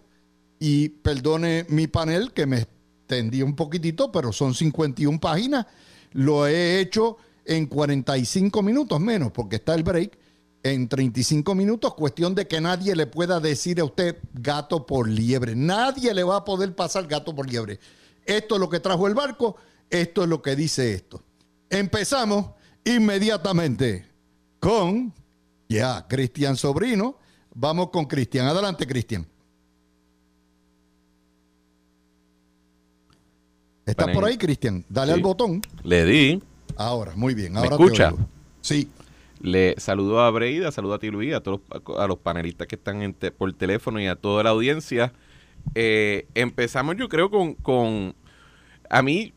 y 0.59 0.89
perdone 0.89 1.66
mi 1.68 1.87
panel 1.87 2.33
que 2.33 2.47
me 2.47 2.62
extendí 2.62 3.43
un 3.43 3.55
poquitito, 3.55 4.11
pero 4.11 4.33
son 4.33 4.53
51 4.53 5.20
páginas. 5.20 5.66
Lo 6.11 6.49
he 6.49 6.81
hecho 6.81 7.16
en 7.45 7.66
45 7.66 8.61
minutos 8.61 8.99
menos 8.99 9.31
porque 9.31 9.55
está 9.55 9.77
el 9.77 9.85
break 9.85 10.18
en 10.64 10.89
35 10.89 11.55
minutos, 11.55 11.95
cuestión 11.95 12.35
de 12.35 12.49
que 12.49 12.61
nadie 12.61 12.97
le 12.97 13.07
pueda 13.07 13.39
decir 13.39 13.79
a 13.79 13.85
usted 13.85 14.18
gato 14.35 14.85
por 14.85 15.09
liebre. 15.09 15.55
Nadie 15.55 16.12
le 16.12 16.24
va 16.24 16.39
a 16.39 16.45
poder 16.45 16.74
pasar 16.74 17.07
gato 17.07 17.37
por 17.37 17.49
liebre. 17.49 17.79
Esto 18.24 18.57
es 18.57 18.61
lo 18.61 18.68
que 18.68 18.81
trajo 18.81 19.07
el 19.07 19.14
barco, 19.14 19.55
esto 19.91 20.24
es 20.24 20.29
lo 20.29 20.43
que 20.43 20.57
dice 20.57 20.93
esto. 20.93 21.22
Empezamos 21.70 22.47
inmediatamente 22.85 24.09
con, 24.59 25.14
ya, 25.69 26.07
Cristian 26.09 26.57
Sobrino. 26.57 27.19
Vamos 27.55 27.91
con 27.91 28.05
Cristian. 28.05 28.47
Adelante, 28.47 28.87
Cristian. 28.87 29.27
¿Estás 33.87 34.11
por 34.11 34.25
ahí, 34.25 34.37
Cristian? 34.37 34.85
Dale 34.89 35.12
al 35.12 35.21
botón. 35.21 35.62
Le 35.85 36.05
di. 36.05 36.43
Ahora, 36.77 37.12
muy 37.14 37.35
bien. 37.35 37.57
Ahora 37.57 37.71
¿Me 37.71 37.77
escucha? 37.77 38.12
Sí. 38.61 38.91
Le 39.41 39.75
saludo 39.79 40.21
a 40.21 40.31
Breida, 40.31 40.73
saludo 40.73 40.95
a 40.95 40.99
ti 40.99 41.11
Luis, 41.11 41.35
a 41.35 41.41
todos 41.41 41.61
a 41.99 42.07
los 42.07 42.19
panelistas 42.19 42.67
que 42.67 42.75
están 42.75 43.14
por 43.37 43.53
teléfono 43.53 44.01
y 44.01 44.07
a 44.07 44.17
toda 44.17 44.43
la 44.43 44.51
audiencia. 44.51 45.12
Eh, 45.75 46.27
empezamos 46.35 46.97
yo 46.97 47.09
creo 47.09 47.31
con, 47.31 47.55
con, 47.55 48.14
a 48.89 49.03
mí 49.03 49.35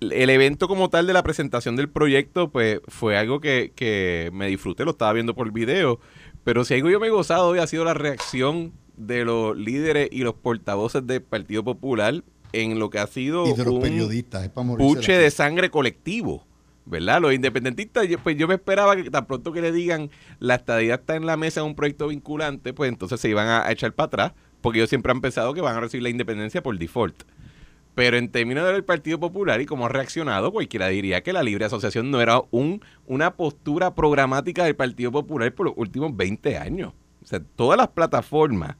el 0.00 0.30
evento 0.30 0.68
como 0.68 0.90
tal 0.90 1.06
de 1.06 1.12
la 1.12 1.22
presentación 1.22 1.76
del 1.76 1.88
proyecto 1.88 2.50
pues 2.50 2.80
fue 2.86 3.16
algo 3.16 3.40
que, 3.40 3.72
que 3.74 4.30
me 4.32 4.46
disfruté, 4.46 4.84
lo 4.84 4.92
estaba 4.92 5.12
viendo 5.12 5.34
por 5.34 5.52
video, 5.52 6.00
pero 6.44 6.64
si 6.64 6.74
algo 6.74 6.90
yo 6.90 7.00
me 7.00 7.08
he 7.08 7.10
gozado 7.10 7.48
hoy 7.48 7.58
ha 7.58 7.66
sido 7.66 7.84
la 7.84 7.94
reacción 7.94 8.72
de 8.96 9.24
los 9.24 9.56
líderes 9.56 10.08
y 10.12 10.20
los 10.20 10.34
portavoces 10.34 11.06
del 11.06 11.22
Partido 11.22 11.64
Popular 11.64 12.22
en 12.52 12.78
lo 12.78 12.90
que 12.90 12.98
ha 12.98 13.06
sido 13.06 13.46
y 13.46 13.52
de 13.52 13.64
los 13.64 13.78
periodistas, 13.78 14.50
puche 14.78 15.18
de 15.18 15.30
sangre 15.30 15.70
colectivo. 15.70 16.44
¿verdad? 16.88 17.20
Los 17.20 17.34
independentistas, 17.34 18.06
pues 18.22 18.36
yo 18.36 18.48
me 18.48 18.54
esperaba 18.54 18.96
que 18.96 19.10
tan 19.10 19.26
pronto 19.26 19.52
que 19.52 19.60
le 19.60 19.72
digan 19.72 20.10
la 20.38 20.54
estadía 20.54 20.94
está 20.94 21.16
en 21.16 21.26
la 21.26 21.36
mesa 21.36 21.60
de 21.60 21.66
un 21.66 21.74
proyecto 21.74 22.08
vinculante, 22.08 22.72
pues 22.72 22.88
entonces 22.88 23.20
se 23.20 23.28
iban 23.28 23.46
a, 23.46 23.70
echar 23.70 23.92
para 23.92 24.06
atrás, 24.06 24.32
porque 24.62 24.78
ellos 24.78 24.88
siempre 24.88 25.12
han 25.12 25.20
pensado 25.20 25.52
que 25.52 25.60
van 25.60 25.76
a 25.76 25.80
recibir 25.80 26.02
la 26.04 26.08
independencia 26.08 26.62
por 26.62 26.78
default. 26.78 27.24
Pero 27.98 28.16
en 28.16 28.28
términos 28.28 28.64
del 28.64 28.84
Partido 28.84 29.18
Popular 29.18 29.60
y 29.60 29.66
cómo 29.66 29.86
ha 29.86 29.88
reaccionado, 29.88 30.52
cualquiera 30.52 30.86
diría 30.86 31.24
que 31.24 31.32
la 31.32 31.42
libre 31.42 31.64
asociación 31.64 32.12
no 32.12 32.20
era 32.20 32.40
un, 32.52 32.80
una 33.06 33.34
postura 33.34 33.96
programática 33.96 34.62
del 34.62 34.76
Partido 34.76 35.10
Popular 35.10 35.52
por 35.52 35.66
los 35.66 35.74
últimos 35.76 36.16
20 36.16 36.58
años. 36.58 36.92
O 37.20 37.26
sea, 37.26 37.40
todas 37.56 37.76
las 37.76 37.88
plataformas 37.88 38.76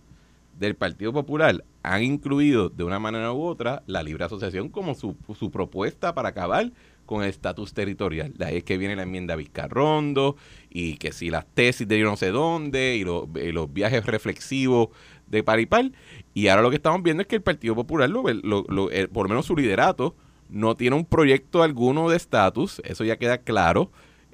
del 0.56 0.76
Partido 0.76 1.12
Popular 1.12 1.64
han 1.82 2.04
incluido 2.04 2.68
de 2.68 2.84
una 2.84 3.00
manera 3.00 3.32
u 3.32 3.42
otra 3.42 3.82
la 3.86 4.04
libre 4.04 4.24
asociación 4.24 4.68
como 4.68 4.94
su, 4.94 5.16
su 5.36 5.50
propuesta 5.50 6.14
para 6.14 6.28
acabar 6.28 6.70
con 7.04 7.24
el 7.24 7.30
estatus 7.30 7.72
territorial. 7.72 8.34
De 8.36 8.44
ahí 8.44 8.56
es 8.58 8.64
que 8.64 8.78
viene 8.78 8.94
la 8.94 9.02
enmienda 9.02 9.34
Vizcarrondo 9.34 10.36
y 10.70 10.96
que 10.98 11.10
si 11.10 11.30
las 11.30 11.46
tesis 11.46 11.88
de 11.88 11.98
yo 11.98 12.04
no 12.04 12.16
sé 12.16 12.30
dónde 12.30 12.96
y, 12.96 13.02
los 13.04 13.72
viajes 13.72 14.04
reflexivos 14.06 14.90
de 15.28 15.42
Paripal. 15.42 15.92
Y 16.34 16.48
ahora 16.48 16.62
lo 16.62 16.70
que 16.70 16.76
estamos 16.76 17.02
viendo 17.02 17.22
es 17.22 17.26
que 17.26 17.36
el 17.36 17.42
Partido 17.42 17.74
Popular, 17.74 18.08
lo, 18.08 18.22
lo, 18.22 18.90
eh, 18.90 19.08
por 19.08 19.26
lo 19.26 19.30
menos 19.30 19.46
su 19.46 19.56
liderato, 19.56 20.14
no 20.48 20.76
tiene 20.76 20.96
un 20.96 21.04
proyecto 21.04 21.62
alguno 21.62 22.08
de 22.08 22.16
estatus, 22.16 22.80
eso 22.84 23.04
ya 23.04 23.16
queda 23.16 23.38
claro. 23.38 23.90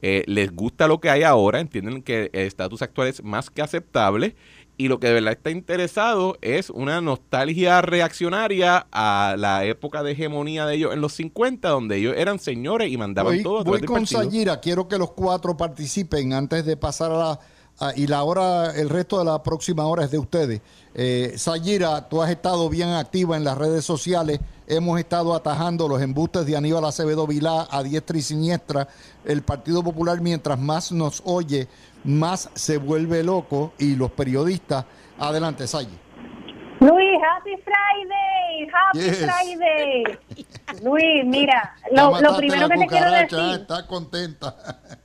Eh, 0.07 0.23
les 0.27 0.53
gusta 0.53 0.87
lo 0.87 1.01
que 1.01 1.09
hay 1.09 1.23
ahora, 1.23 1.61
entienden 1.61 2.03
que 2.03 2.31
el 2.35 2.43
estatus 2.47 2.83
actual 2.83 3.09
es 3.09 3.25
más 3.25 3.49
que 3.49 3.63
aceptable 3.63 4.37
y 4.77 4.89
lo 4.89 4.99
que 4.99 5.07
de 5.07 5.15
verdad 5.15 5.33
está 5.33 5.51
interesado 5.51 6.37
es 6.41 6.69
una 6.69 7.01
nostalgia 7.01 7.81
reaccionaria 7.81 8.87
a 8.91 9.37
la 9.39 9.65
época 9.65 10.03
de 10.03 10.13
hegemonía 10.13 10.67
de 10.67 10.75
ellos 10.75 10.93
en 10.93 11.01
los 11.01 11.13
50, 11.13 11.69
donde 11.69 11.97
ellos 11.97 12.15
eran 12.17 12.41
señores 12.41 12.91
y 12.91 12.97
mandaban 12.97 13.43
todo. 13.43 13.63
voy 13.63 13.81
con 13.83 14.07
Sayira, 14.07 14.61
quiero 14.61 14.89
que 14.89 14.99
los 14.99 15.13
cuatro 15.13 15.57
participen 15.57 16.33
antes 16.33 16.65
de 16.65 16.77
pasar 16.77 17.13
a 17.13 17.17
la... 17.17 17.41
y 17.97 18.07
la 18.07 18.23
hora, 18.23 18.71
el 18.75 18.89
resto 18.89 19.19
de 19.19 19.25
la 19.25 19.43
próxima 19.43 19.87
hora 19.87 20.05
es 20.05 20.11
de 20.11 20.19
ustedes. 20.19 20.61
Eh, 20.95 21.33
Sayira, 21.37 22.09
tú 22.09 22.23
has 22.23 22.31
estado 22.31 22.69
bien 22.69 22.91
activa 22.91 23.37
en 23.37 23.45
las 23.45 23.59
redes 23.59 23.85
sociales. 23.85 24.41
Hemos 24.67 24.99
estado 24.99 25.35
atajando 25.35 25.89
los 25.89 26.01
embustes 26.01 26.47
de 26.47 26.57
Aníbal 26.57 26.85
Acevedo 26.85 27.27
Vilá 27.27 27.67
a 27.71 27.83
diestra 27.83 28.17
y 28.17 28.23
siniestra. 28.23 28.89
El 29.25 29.43
Partido 29.43 29.83
Popular, 29.83 30.21
mientras 30.21 30.59
más 30.59 30.93
nos 30.93 31.21
oye, 31.25 31.69
más 32.05 32.49
se 32.55 32.79
vuelve 32.79 33.23
loco 33.23 33.73
y 33.79 33.97
los 33.97 34.13
periodistas. 34.13 34.85
Adelante, 35.19 35.67
Sayi. 35.67 35.99
Luis, 36.81 37.19
Happy 37.23 37.57
Friday, 37.65 38.69
Happy 38.73 39.11
Friday. 39.11 40.05
Luis, 40.83 41.25
mira, 41.27 41.75
lo, 41.93 42.37
primero 42.37 42.69
que 42.69 42.79
te 42.79 42.87
quiero 42.87 43.11
decir. 43.11 43.61
Está 43.61 43.87
contenta. 43.87 44.57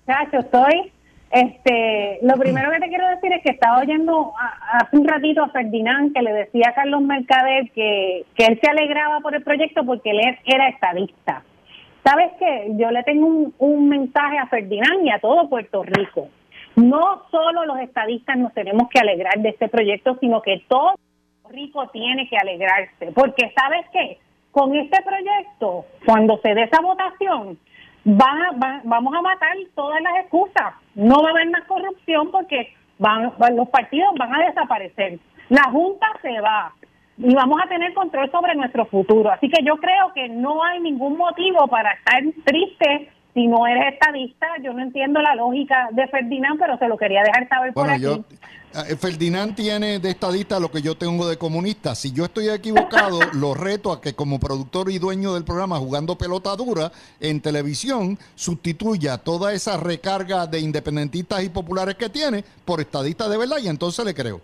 Chacho, 0.05 0.39
estoy. 0.39 0.93
Este, 1.31 2.19
lo 2.23 2.33
primero 2.35 2.71
que 2.71 2.79
te 2.79 2.89
quiero 2.89 3.07
decir 3.09 3.31
es 3.31 3.43
que 3.43 3.51
estaba 3.51 3.79
oyendo 3.79 4.33
hace 4.71 4.97
un 4.97 5.07
ratito 5.07 5.43
a 5.43 5.49
Ferdinand 5.49 6.13
que 6.13 6.23
le 6.23 6.33
decía 6.33 6.69
a 6.69 6.73
Carlos 6.73 7.01
Mercader 7.01 7.69
que, 7.71 8.25
que 8.35 8.45
él 8.45 8.59
se 8.59 8.69
alegraba 8.69 9.19
por 9.19 9.35
el 9.35 9.43
proyecto 9.43 9.85
porque 9.85 10.09
él 10.09 10.21
era 10.45 10.69
estadista. 10.69 11.43
¿Sabes 12.03 12.31
qué? 12.39 12.69
Yo 12.77 12.89
le 12.89 13.03
tengo 13.03 13.27
un, 13.27 13.53
un 13.59 13.89
mensaje 13.89 14.39
a 14.39 14.47
Ferdinand 14.47 15.05
y 15.05 15.11
a 15.11 15.19
todo 15.19 15.49
Puerto 15.49 15.83
Rico. 15.83 16.29
No 16.75 17.23
solo 17.29 17.65
los 17.65 17.79
estadistas 17.79 18.37
nos 18.37 18.53
tenemos 18.53 18.89
que 18.89 18.99
alegrar 18.99 19.37
de 19.37 19.49
este 19.49 19.67
proyecto, 19.67 20.17
sino 20.19 20.41
que 20.41 20.63
todo 20.67 20.95
Rico 21.51 21.87
tiene 21.89 22.27
que 22.27 22.37
alegrarse, 22.37 23.11
porque 23.13 23.51
sabes 23.55 23.85
qué, 23.91 24.17
con 24.51 24.75
este 24.75 25.01
proyecto, 25.03 25.85
cuando 26.05 26.37
se 26.41 26.53
dé 26.53 26.63
esa 26.63 26.81
votación, 26.81 27.57
van, 28.03 28.81
vamos 28.83 29.13
a 29.13 29.21
matar 29.21 29.55
todas 29.75 30.01
las 30.01 30.19
excusas. 30.21 30.73
No 30.95 31.21
va 31.21 31.29
a 31.29 31.31
haber 31.31 31.49
más 31.49 31.63
corrupción 31.65 32.31
porque 32.31 32.73
van, 32.97 33.31
los 33.55 33.69
partidos 33.69 34.13
van 34.17 34.33
a 34.33 34.45
desaparecer. 34.45 35.19
La 35.49 35.63
Junta 35.71 36.07
se 36.21 36.39
va 36.41 36.73
y 37.17 37.33
vamos 37.33 37.59
a 37.63 37.67
tener 37.67 37.93
control 37.93 38.29
sobre 38.31 38.55
nuestro 38.55 38.85
futuro. 38.85 39.31
Así 39.31 39.49
que 39.49 39.63
yo 39.63 39.75
creo 39.77 40.13
que 40.13 40.29
no 40.29 40.63
hay 40.63 40.79
ningún 40.79 41.17
motivo 41.17 41.67
para 41.67 41.91
estar 41.91 42.21
triste 42.45 43.11
si 43.33 43.47
no 43.47 43.67
eres 43.67 43.93
estadista, 43.93 44.47
yo 44.63 44.73
no 44.73 44.81
entiendo 44.81 45.21
la 45.21 45.35
lógica 45.35 45.89
de 45.91 46.07
Ferdinand, 46.07 46.59
pero 46.59 46.77
se 46.77 46.87
lo 46.87 46.97
quería 46.97 47.21
dejar 47.23 47.47
saber 47.47 47.73
por 47.73 47.89
aquí. 47.89 48.05
Eh, 48.05 48.95
Ferdinand 48.95 49.55
tiene 49.55 49.99
de 49.99 50.11
estadista 50.11 50.59
lo 50.59 50.69
que 50.69 50.81
yo 50.81 50.95
tengo 50.95 51.27
de 51.27 51.37
comunista. 51.37 51.95
Si 51.95 52.11
yo 52.11 52.25
estoy 52.25 52.49
equivocado, 52.49 53.19
lo 53.33 53.53
reto 53.53 53.91
a 53.91 54.01
que 54.01 54.13
como 54.13 54.39
productor 54.39 54.91
y 54.91 54.99
dueño 54.99 55.33
del 55.33 55.43
programa 55.43 55.77
Jugando 55.77 56.17
Pelota 56.17 56.55
Dura 56.55 56.91
en 57.19 57.41
televisión 57.41 58.17
sustituya 58.35 59.17
toda 59.17 59.53
esa 59.53 59.77
recarga 59.77 60.45
de 60.45 60.59
independentistas 60.59 61.43
y 61.43 61.49
populares 61.49 61.95
que 61.95 62.09
tiene 62.09 62.43
por 62.65 62.79
estadista 62.79 63.27
de 63.27 63.37
verdad 63.37 63.57
y 63.61 63.67
entonces 63.69 64.05
le 64.05 64.13
creo. 64.13 64.41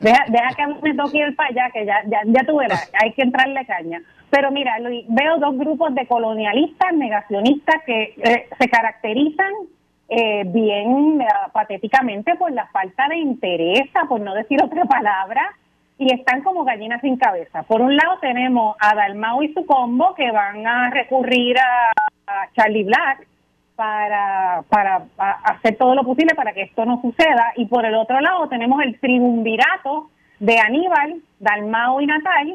Deja, 0.00 0.24
deja 0.28 0.48
que 0.56 0.66
me 0.82 0.94
toque 0.94 1.18
ir 1.18 1.36
para 1.36 1.50
allá, 1.50 1.70
que 1.72 1.86
ya, 1.86 2.02
ya, 2.06 2.20
ya 2.26 2.44
tú 2.44 2.56
verás, 2.56 2.90
hay 3.02 3.12
que 3.12 3.22
entrarle 3.22 3.64
caña. 3.66 4.02
Pero 4.30 4.50
mira, 4.50 4.78
Luis, 4.78 5.04
veo 5.08 5.38
dos 5.38 5.56
grupos 5.56 5.94
de 5.94 6.06
colonialistas, 6.06 6.92
negacionistas 6.92 7.82
que 7.84 8.14
eh, 8.16 8.48
se 8.58 8.68
caracterizan 8.68 9.52
eh, 10.08 10.44
bien 10.46 11.20
eh, 11.20 11.26
patéticamente 11.52 12.34
por 12.36 12.52
la 12.52 12.66
falta 12.68 13.08
de 13.08 13.18
interés, 13.18 13.88
por 14.08 14.20
no 14.20 14.34
decir 14.34 14.62
otra 14.64 14.84
palabra, 14.84 15.42
y 15.98 16.12
están 16.12 16.42
como 16.42 16.64
gallinas 16.64 17.00
sin 17.00 17.16
cabeza. 17.16 17.62
Por 17.64 17.80
un 17.80 17.96
lado 17.96 18.18
tenemos 18.20 18.76
a 18.80 18.94
Dalmau 18.94 19.42
y 19.42 19.52
su 19.52 19.66
combo 19.66 20.14
que 20.14 20.30
van 20.30 20.66
a 20.66 20.90
recurrir 20.90 21.58
a, 21.58 21.92
Charlie 22.54 22.84
Black 22.84 23.26
para, 23.74 24.62
para, 24.68 25.06
hacer 25.44 25.76
todo 25.78 25.94
lo 25.94 26.04
posible 26.04 26.34
para 26.34 26.52
que 26.52 26.62
esto 26.62 26.84
no 26.84 27.00
suceda. 27.00 27.52
Y 27.56 27.64
por 27.66 27.86
el 27.86 27.94
otro 27.94 28.20
lado 28.20 28.48
tenemos 28.48 28.82
el 28.82 29.00
triunvirato 29.00 30.10
de 30.38 30.58
Aníbal, 30.58 31.22
Dalmao 31.40 32.00
y 32.02 32.06
Natal, 32.06 32.54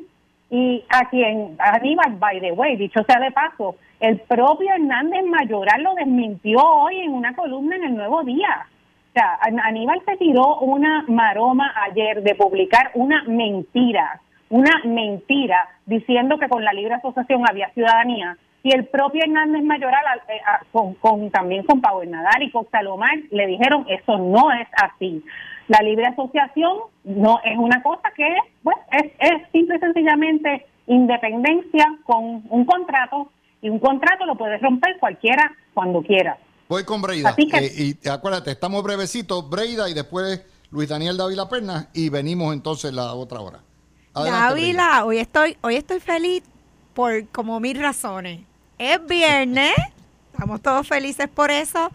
y 0.54 0.86
a 0.88 1.10
quien 1.10 1.56
Aníbal, 1.58 2.18
by 2.20 2.40
the 2.40 2.52
way, 2.52 2.76
dicho 2.76 3.04
sea 3.06 3.20
de 3.20 3.32
paso, 3.32 3.76
el 4.00 4.20
propio 4.20 4.70
Hernández 4.72 5.26
Mayoral 5.26 5.82
lo 5.82 5.96
desmintió 5.96 6.60
hoy 6.60 7.00
en 7.00 7.12
una 7.12 7.36
columna 7.36 7.76
en 7.76 7.86
el 7.86 7.96
Nuevo 7.96 8.24
Día. 8.24 8.68
O 9.10 9.14
sea, 9.14 9.40
Aníbal 9.42 10.04
se 10.06 10.16
tiró 10.18 10.60
una 10.60 11.06
maroma 11.08 11.74
ayer 11.90 12.22
de 12.22 12.36
publicar 12.36 12.92
una 12.94 13.24
mentira, 13.24 14.22
una 14.52 14.80
mentira, 14.86 15.70
diciendo 15.88 16.38
que 16.38 16.48
con 16.48 16.64
la 16.64 16.72
libre 16.72 16.94
asociación 16.94 17.44
había 17.50 17.70
ciudadanía. 17.70 18.38
Y 18.62 18.76
el 18.76 18.86
propio 18.86 19.24
Hernández 19.24 19.64
Mayoral, 19.64 20.22
eh, 20.28 20.40
con, 20.72 21.32
también 21.32 21.64
con 21.64 21.82
Pablo 21.82 22.08
Nadal 22.12 22.44
y 22.44 22.52
con 22.52 22.70
Salomar, 22.70 23.18
le 23.32 23.48
dijeron, 23.48 23.88
eso 23.90 24.20
no 24.20 24.52
es 24.52 24.68
así. 24.80 25.26
La 25.68 25.80
libre 25.82 26.06
asociación 26.08 26.78
no 27.04 27.40
es 27.44 27.58
una 27.58 27.82
cosa 27.82 28.12
que 28.16 28.28
pues, 28.64 28.78
es, 28.92 29.12
es 29.20 29.52
simple 29.52 29.78
y 29.78 29.80
sencillamente 29.80 30.66
independencia 30.88 31.86
con 32.06 32.44
un 32.50 32.66
contrato 32.66 33.32
y 33.62 33.70
un 33.70 33.80
contrato 33.80 34.26
lo 34.26 34.36
puedes 34.36 34.62
romper 34.62 34.98
cualquiera 35.00 35.56
cuando 35.74 36.02
quiera. 36.02 36.38
Voy 36.68 36.84
con 36.84 37.02
Breida. 37.02 37.36
Eh, 37.38 37.96
y 38.04 38.10
acuérdate, 38.10 38.52
estamos 38.52 38.84
brevecitos, 38.84 39.50
Breida 39.50 39.90
y 39.90 39.94
después 39.94 40.46
Luis 40.72 40.90
Daniel 40.90 41.18
Dávila 41.18 41.48
Perna 41.48 41.88
y 41.94 42.10
venimos 42.10 42.54
entonces 42.54 42.94
la 42.94 43.14
otra 43.14 43.40
hora. 43.40 43.60
Dávila, 44.14 45.06
hoy 45.06 45.18
estoy, 45.20 45.58
hoy 45.62 45.76
estoy 45.76 46.00
feliz 46.00 46.44
por 46.94 47.28
como 47.30 47.60
mil 47.60 47.80
razones. 47.80 48.42
Es 48.78 49.06
viernes, 49.06 49.74
estamos 50.34 50.62
todos 50.62 50.88
felices 50.88 51.28
por 51.30 51.52
eso. 51.52 51.90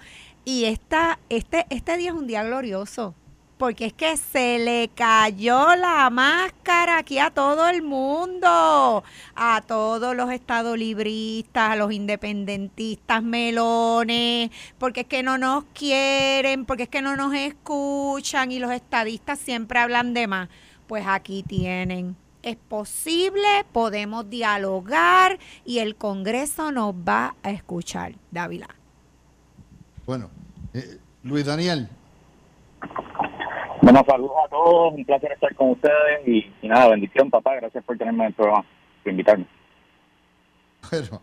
Y 0.45 0.65
esta, 0.65 1.19
este, 1.29 1.67
este 1.69 1.97
día 1.99 2.11
es 2.11 2.17
un 2.17 2.27
día 2.27 2.43
glorioso 2.43 3.15
porque 3.59 3.87
es 3.87 3.93
que 3.93 4.17
se 4.17 4.61
le 4.61 4.89
cayó 4.95 5.75
la 5.75 6.09
máscara 6.11 6.99
aquí 6.99 7.19
a 7.19 7.31
todo 7.31 7.69
el 7.69 7.83
mundo, 7.83 9.03
a 9.35 9.63
todos 9.67 10.17
los 10.17 10.31
estadolibristas, 10.31 11.73
a 11.73 11.77
los 11.77 11.93
independentistas 11.93 13.23
melones, 13.23 14.51
porque 14.79 15.01
es 15.01 15.07
que 15.09 15.25
no 15.25 15.39
nos 15.39 15.65
quieren, 15.75 16.65
porque 16.65 16.85
es 16.85 16.89
que 16.89 17.03
no 17.03 17.17
nos 17.17 17.35
escuchan 17.35 18.53
y 18.53 18.61
los 18.61 18.71
estadistas 18.71 19.41
siempre 19.41 19.81
hablan 19.81 20.15
de 20.15 20.29
más. 20.29 20.49
Pues 20.87 21.05
aquí 21.07 21.43
tienen. 21.43 22.17
Es 22.43 22.57
posible, 22.57 23.67
podemos 23.73 24.31
dialogar 24.31 25.39
y 25.65 25.81
el 25.81 25.97
Congreso 25.97 26.71
nos 26.71 26.95
va 26.95 27.35
a 27.43 27.51
escuchar. 27.51 28.15
Dávila. 28.31 28.69
Bueno, 30.07 30.31
eh, 30.73 30.99
Luis 31.25 31.45
Daniel, 31.45 31.91
bueno, 33.91 34.05
saludos 34.07 34.37
a 34.45 34.49
todos, 34.49 34.93
un 34.93 35.05
placer 35.07 35.33
estar 35.33 35.55
con 35.55 35.71
ustedes 35.71 36.29
y, 36.29 36.45
nada, 36.67 36.89
bendición, 36.89 37.31
papá, 37.31 37.55
gracias 37.55 37.83
por 37.85 37.97
tenerme 37.97 38.25
en 38.25 38.29
el 38.29 38.35
programa, 38.35 38.65
por 39.03 39.11
invitarme. 39.11 39.47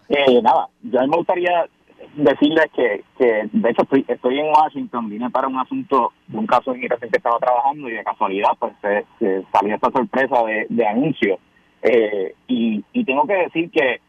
Eh, 0.10 0.42
nada, 0.42 0.68
yo 0.82 1.00
me 1.08 1.18
gustaría 1.18 1.68
decirles 2.16 2.66
que, 2.76 3.04
que 3.20 3.50
de 3.52 3.70
hecho 3.70 3.84
estoy, 3.84 4.04
estoy 4.08 4.40
en 4.40 4.48
Washington, 4.48 5.10
vine 5.12 5.30
para 5.30 5.48
un 5.48 5.60
asunto 5.60 6.14
de 6.26 6.38
un 6.40 6.48
caso 6.48 6.72
de 6.72 6.78
inmigración 6.78 7.12
que 7.12 7.18
estaba 7.18 7.38
trabajando 7.38 7.88
y 7.88 7.94
de 7.94 8.04
casualidad 8.04 8.50
pues 8.58 8.74
se, 8.82 9.44
salió 9.52 9.76
esta 9.76 9.92
sorpresa 9.92 10.44
de, 10.44 10.66
de 10.68 10.88
anuncio. 10.88 11.38
Eh, 11.84 12.34
y, 12.48 12.84
y 12.94 13.06
tengo 13.06 13.28
que 13.28 13.36
decir 13.36 13.70
que 13.70 14.02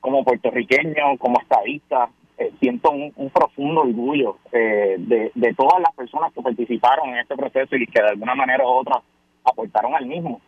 como 0.00 0.24
puertorriqueño, 0.24 1.18
como 1.18 1.40
estadista, 1.42 2.08
eh, 2.38 2.52
siento 2.60 2.92
un, 2.92 3.30
profundo 3.30 3.80
orgullo 3.80 4.38
eh, 4.52 4.94
de, 4.96 5.54
todas 5.54 5.80
las 5.80 5.92
personas 5.94 6.32
que 6.32 6.40
participaron 6.40 7.08
en 7.08 7.18
este 7.18 7.36
proceso 7.36 7.74
y 7.74 7.84
que 7.86 8.00
de 8.00 8.10
alguna 8.10 8.36
manera 8.36 8.64
u 8.64 8.68
otra 8.68 9.02
aportaron 9.42 9.94
al 9.96 10.06
mismo. 10.06 10.40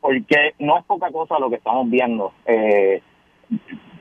Porque 0.00 0.54
no 0.58 0.78
es 0.78 0.84
poca 0.84 1.10
cosa 1.10 1.38
lo 1.38 1.48
que 1.48 1.56
estamos 1.56 1.88
viendo. 1.88 2.32
Eh, 2.44 3.02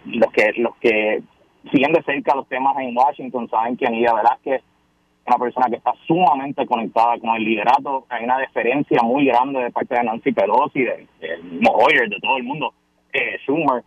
los 0.05 0.31
que 0.31 0.51
los 0.57 0.75
que 0.77 1.23
siguen 1.71 1.93
de 1.93 2.03
cerca 2.03 2.35
los 2.35 2.47
temas 2.49 2.77
en 2.79 2.95
Washington 2.95 3.49
saben 3.49 3.77
que 3.77 3.87
Anidia 3.87 4.13
Velázquez 4.13 4.61
es 4.61 4.63
una 5.25 5.37
persona 5.37 5.67
que 5.69 5.77
está 5.77 5.93
sumamente 6.05 6.65
conectada 6.65 7.17
con 7.19 7.33
el 7.35 7.45
liderato. 7.45 8.05
Hay 8.09 8.25
una 8.25 8.39
deferencia 8.39 9.01
muy 9.03 9.25
grande 9.25 9.63
de 9.63 9.71
parte 9.71 9.95
de 9.95 10.03
Nancy 10.03 10.33
Pelosi, 10.33 10.81
de, 10.81 11.07
de 11.21 11.69
Hoyer, 11.73 12.09
de 12.09 12.19
todo 12.21 12.37
el 12.37 12.43
mundo, 12.43 12.73
eh, 13.13 13.37
Schumer 13.43 13.83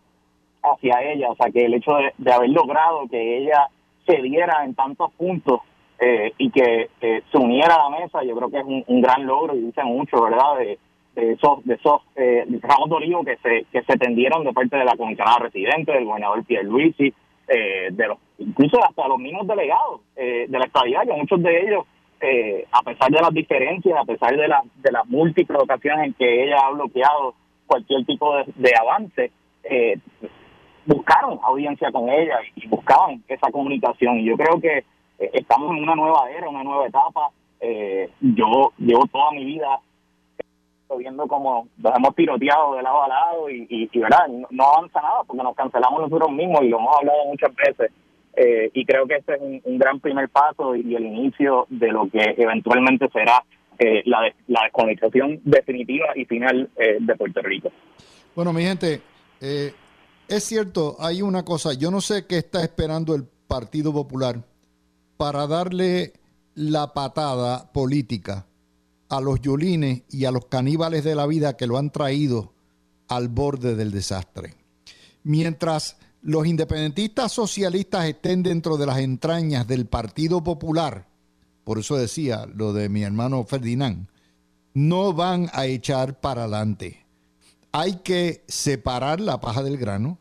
hacia 0.63 1.03
ella. 1.03 1.31
O 1.31 1.37
sea, 1.37 1.51
que 1.51 1.65
el 1.65 1.75
hecho 1.75 1.93
de, 2.19 2.33
haber 2.33 2.51
logrado 2.51 3.07
que 3.09 3.39
ella 3.39 3.69
se 4.07 4.21
diera 4.23 4.65
en 4.65 4.75
tantos 4.75 5.13
puntos 5.13 5.61
eh, 5.99 6.33
y 6.39 6.51
que 6.51 6.89
se 7.01 7.39
uniera 7.39 7.75
a 7.75 7.91
la 7.91 7.99
mesa, 7.99 8.23
yo 8.25 8.35
creo 8.37 8.51
que 8.51 8.59
es 8.59 8.85
un, 8.87 9.01
gran 9.01 9.27
logro 9.27 9.55
y 9.55 9.61
dice 9.61 9.85
mucho, 9.85 10.23
¿verdad? 10.23 10.59
De, 10.59 10.79
esos, 11.17 11.65
de 11.65 11.75
esos 11.75 12.01
eh, 12.17 12.47
ramos 12.63 12.89
de 12.89 12.97
olivo 12.97 13.25
que 13.25 13.37
se, 13.39 13.67
que 13.71 13.83
se 13.83 13.99
tendieron 13.99 14.45
de 14.45 14.53
parte 14.53 14.77
de 14.77 14.85
la 14.85 14.97
comisionada 14.97 15.41
residente, 15.41 15.93
del 15.93 16.07
gobernador 16.07 16.45
Pierluisi, 16.45 17.13
eh, 17.51 17.89
de 17.91 18.07
los, 18.07 18.19
incluso 18.39 18.83
hasta 18.83 19.09
los 19.09 19.19
mismos 19.19 19.47
delegados 19.47 20.03
eh, 20.17 20.47
de 20.49 20.59
la 20.59 20.67
estadía, 20.67 21.03
que 21.05 21.13
muchos 21.13 21.43
de 21.43 21.61
ellos, 21.61 21.85
eh, 22.21 22.65
a 22.71 22.83
pesar 22.83 23.11
de 23.11 23.21
las 23.21 23.33
diferencias, 23.33 23.99
a 23.99 24.05
pesar 24.05 24.37
de, 24.37 24.47
la, 24.47 24.63
de 24.77 24.93
las 24.93 25.07
múltiples 25.09 25.61
ocasiones 25.61 26.07
en 26.07 26.15
que 26.15 26.45
ella 26.45 26.59
ha 26.65 26.71
bloqueado 26.71 27.35
cualquier 27.67 28.05
tipo 28.07 28.37
de, 28.37 28.45
de 28.55 28.73
avance, 28.81 29.33
eh, 29.65 29.99
buscaron 30.87 31.39
audiencia 31.43 31.91
con 31.93 32.09
ella 32.09 32.39
y 32.57 32.66
buscaban 32.68 33.22
esa 33.28 33.51
comunicación. 33.51 34.18
Y 34.18 34.26
yo 34.26 34.37
creo 34.37 34.61
que 34.61 34.78
eh, 35.18 35.31
estamos 35.35 35.76
en 35.76 35.83
una 35.83 35.95
nueva 35.95 36.31
era, 36.31 36.49
una 36.49 36.62
nueva 36.62 36.87
etapa. 36.87 37.31
Eh, 37.61 38.11
yo 38.20 38.72
llevo 38.78 39.07
toda 39.07 39.33
mi 39.33 39.45
vida 39.45 39.81
viendo 40.99 41.26
como 41.28 41.68
nos 41.78 41.97
hemos 41.97 42.16
tiroteado 42.16 42.74
de 42.74 42.83
lado 42.83 43.05
a 43.05 43.09
lado 43.09 43.51
y, 43.51 43.64
y, 43.68 43.99
verdad, 44.01 44.26
no, 44.51 44.64
avanza 44.64 45.01
nada 45.01 45.22
porque 45.24 45.43
nos 45.43 45.55
cancelamos 45.55 46.01
nosotros 46.01 46.33
mismos 46.33 46.62
y 46.62 46.68
lo 46.68 46.78
hemos 46.78 46.97
hablado 46.97 47.26
muchas 47.26 47.55
veces. 47.55 47.93
Eh, 48.37 48.70
y 48.74 48.85
creo 48.85 49.07
que 49.07 49.16
este 49.16 49.35
es 49.35 49.41
un, 49.41 49.78
gran 49.78 50.01
primer 50.01 50.28
paso 50.28 50.74
y, 50.74 50.95
el 50.95 51.05
inicio 51.05 51.66
de 51.68 51.89
lo 51.89 52.09
que 52.11 52.35
eventualmente 52.37 53.09
será 53.11 53.45
la, 54.05 54.31
la 54.49 54.62
desconectación 54.64 55.41
definitiva 55.43 56.09
y 56.14 56.26
final 56.26 56.68
de 56.76 57.16
Puerto 57.16 57.41
Rico. 57.41 57.70
Bueno, 58.35 58.53
mi 58.53 58.62
gente, 58.62 59.01
eh, 59.41 59.72
es 60.31 60.45
cierto, 60.45 60.97
hay 61.01 61.22
una 61.22 61.45
cosa, 61.45 61.72
yo 61.72 61.91
no 61.91 62.01
sé 62.01 62.24
qué 62.24 62.39
está 62.39 62.62
esperando 62.62 63.16
el 63.16 63.24
Partido 63.24 63.93
Popular 63.93 64.47
para 65.16 65.49
darle 65.49 66.12
la 66.55 66.95
patada 66.95 67.72
política 67.72 68.47
a 69.09 69.20
los 69.20 69.41
yulines 69.41 70.03
y 70.09 70.26
a 70.26 70.31
los 70.31 70.47
caníbales 70.47 71.03
de 71.03 71.16
la 71.16 71.26
vida 71.26 71.57
que 71.57 71.66
lo 71.66 71.78
han 71.78 71.91
traído 71.91 72.53
al 73.09 73.28
borde 73.28 73.74
del 73.74 73.91
desastre. 73.91 74.55
Mientras 75.24 75.97
los 76.22 76.47
independentistas 76.47 77.33
socialistas 77.33 78.05
estén 78.05 78.45
dentro 78.45 78.76
de 78.76 78.87
las 78.87 78.99
entrañas 78.99 79.66
del 79.66 79.87
Partido 79.87 80.45
Popular, 80.45 81.09
por 81.64 81.81
eso 81.81 81.97
decía 81.97 82.47
lo 82.55 82.72
de 82.72 82.89
mi 82.89 83.03
hermano 83.03 83.43
Ferdinand, 83.43 84.07
no 84.74 85.12
van 85.12 85.51
a 85.55 85.66
echar 85.66 86.20
para 86.20 86.43
adelante 86.43 87.05
hay 87.73 87.97
que 87.97 88.45
separar 88.49 89.21
la 89.21 89.41
paja 89.41 89.62
del 89.62 89.77
grano 89.77 90.18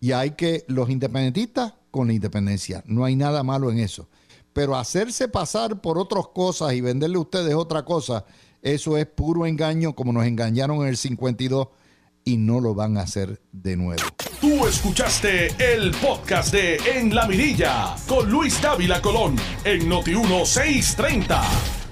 y 0.00 0.12
hay 0.12 0.32
que 0.32 0.64
los 0.68 0.90
independentistas 0.90 1.74
con 1.90 2.08
la 2.08 2.12
independencia. 2.12 2.82
No 2.86 3.04
hay 3.04 3.16
nada 3.16 3.42
malo 3.42 3.70
en 3.70 3.78
eso. 3.78 4.08
Pero 4.52 4.76
hacerse 4.76 5.28
pasar 5.28 5.80
por 5.80 5.98
otras 5.98 6.28
cosas 6.28 6.74
y 6.74 6.80
venderle 6.80 7.16
a 7.16 7.20
ustedes 7.20 7.54
otra 7.54 7.84
cosa, 7.84 8.24
eso 8.62 8.96
es 8.96 9.06
puro 9.06 9.46
engaño 9.46 9.94
como 9.94 10.12
nos 10.12 10.26
engañaron 10.26 10.82
en 10.82 10.88
el 10.88 10.96
52 10.96 11.68
y 12.24 12.36
no 12.36 12.60
lo 12.60 12.74
van 12.74 12.96
a 12.96 13.02
hacer 13.02 13.40
de 13.52 13.76
nuevo. 13.76 14.02
Tú 14.40 14.66
escuchaste 14.66 15.48
el 15.58 15.90
podcast 15.92 16.52
de 16.52 16.76
En 16.96 17.14
la 17.14 17.26
Mirilla 17.26 17.96
con 18.06 18.30
Luis 18.30 18.60
Dávila 18.60 19.02
Colón 19.02 19.36
en 19.64 19.88
Noti 19.88 20.14
1630. 20.14 21.83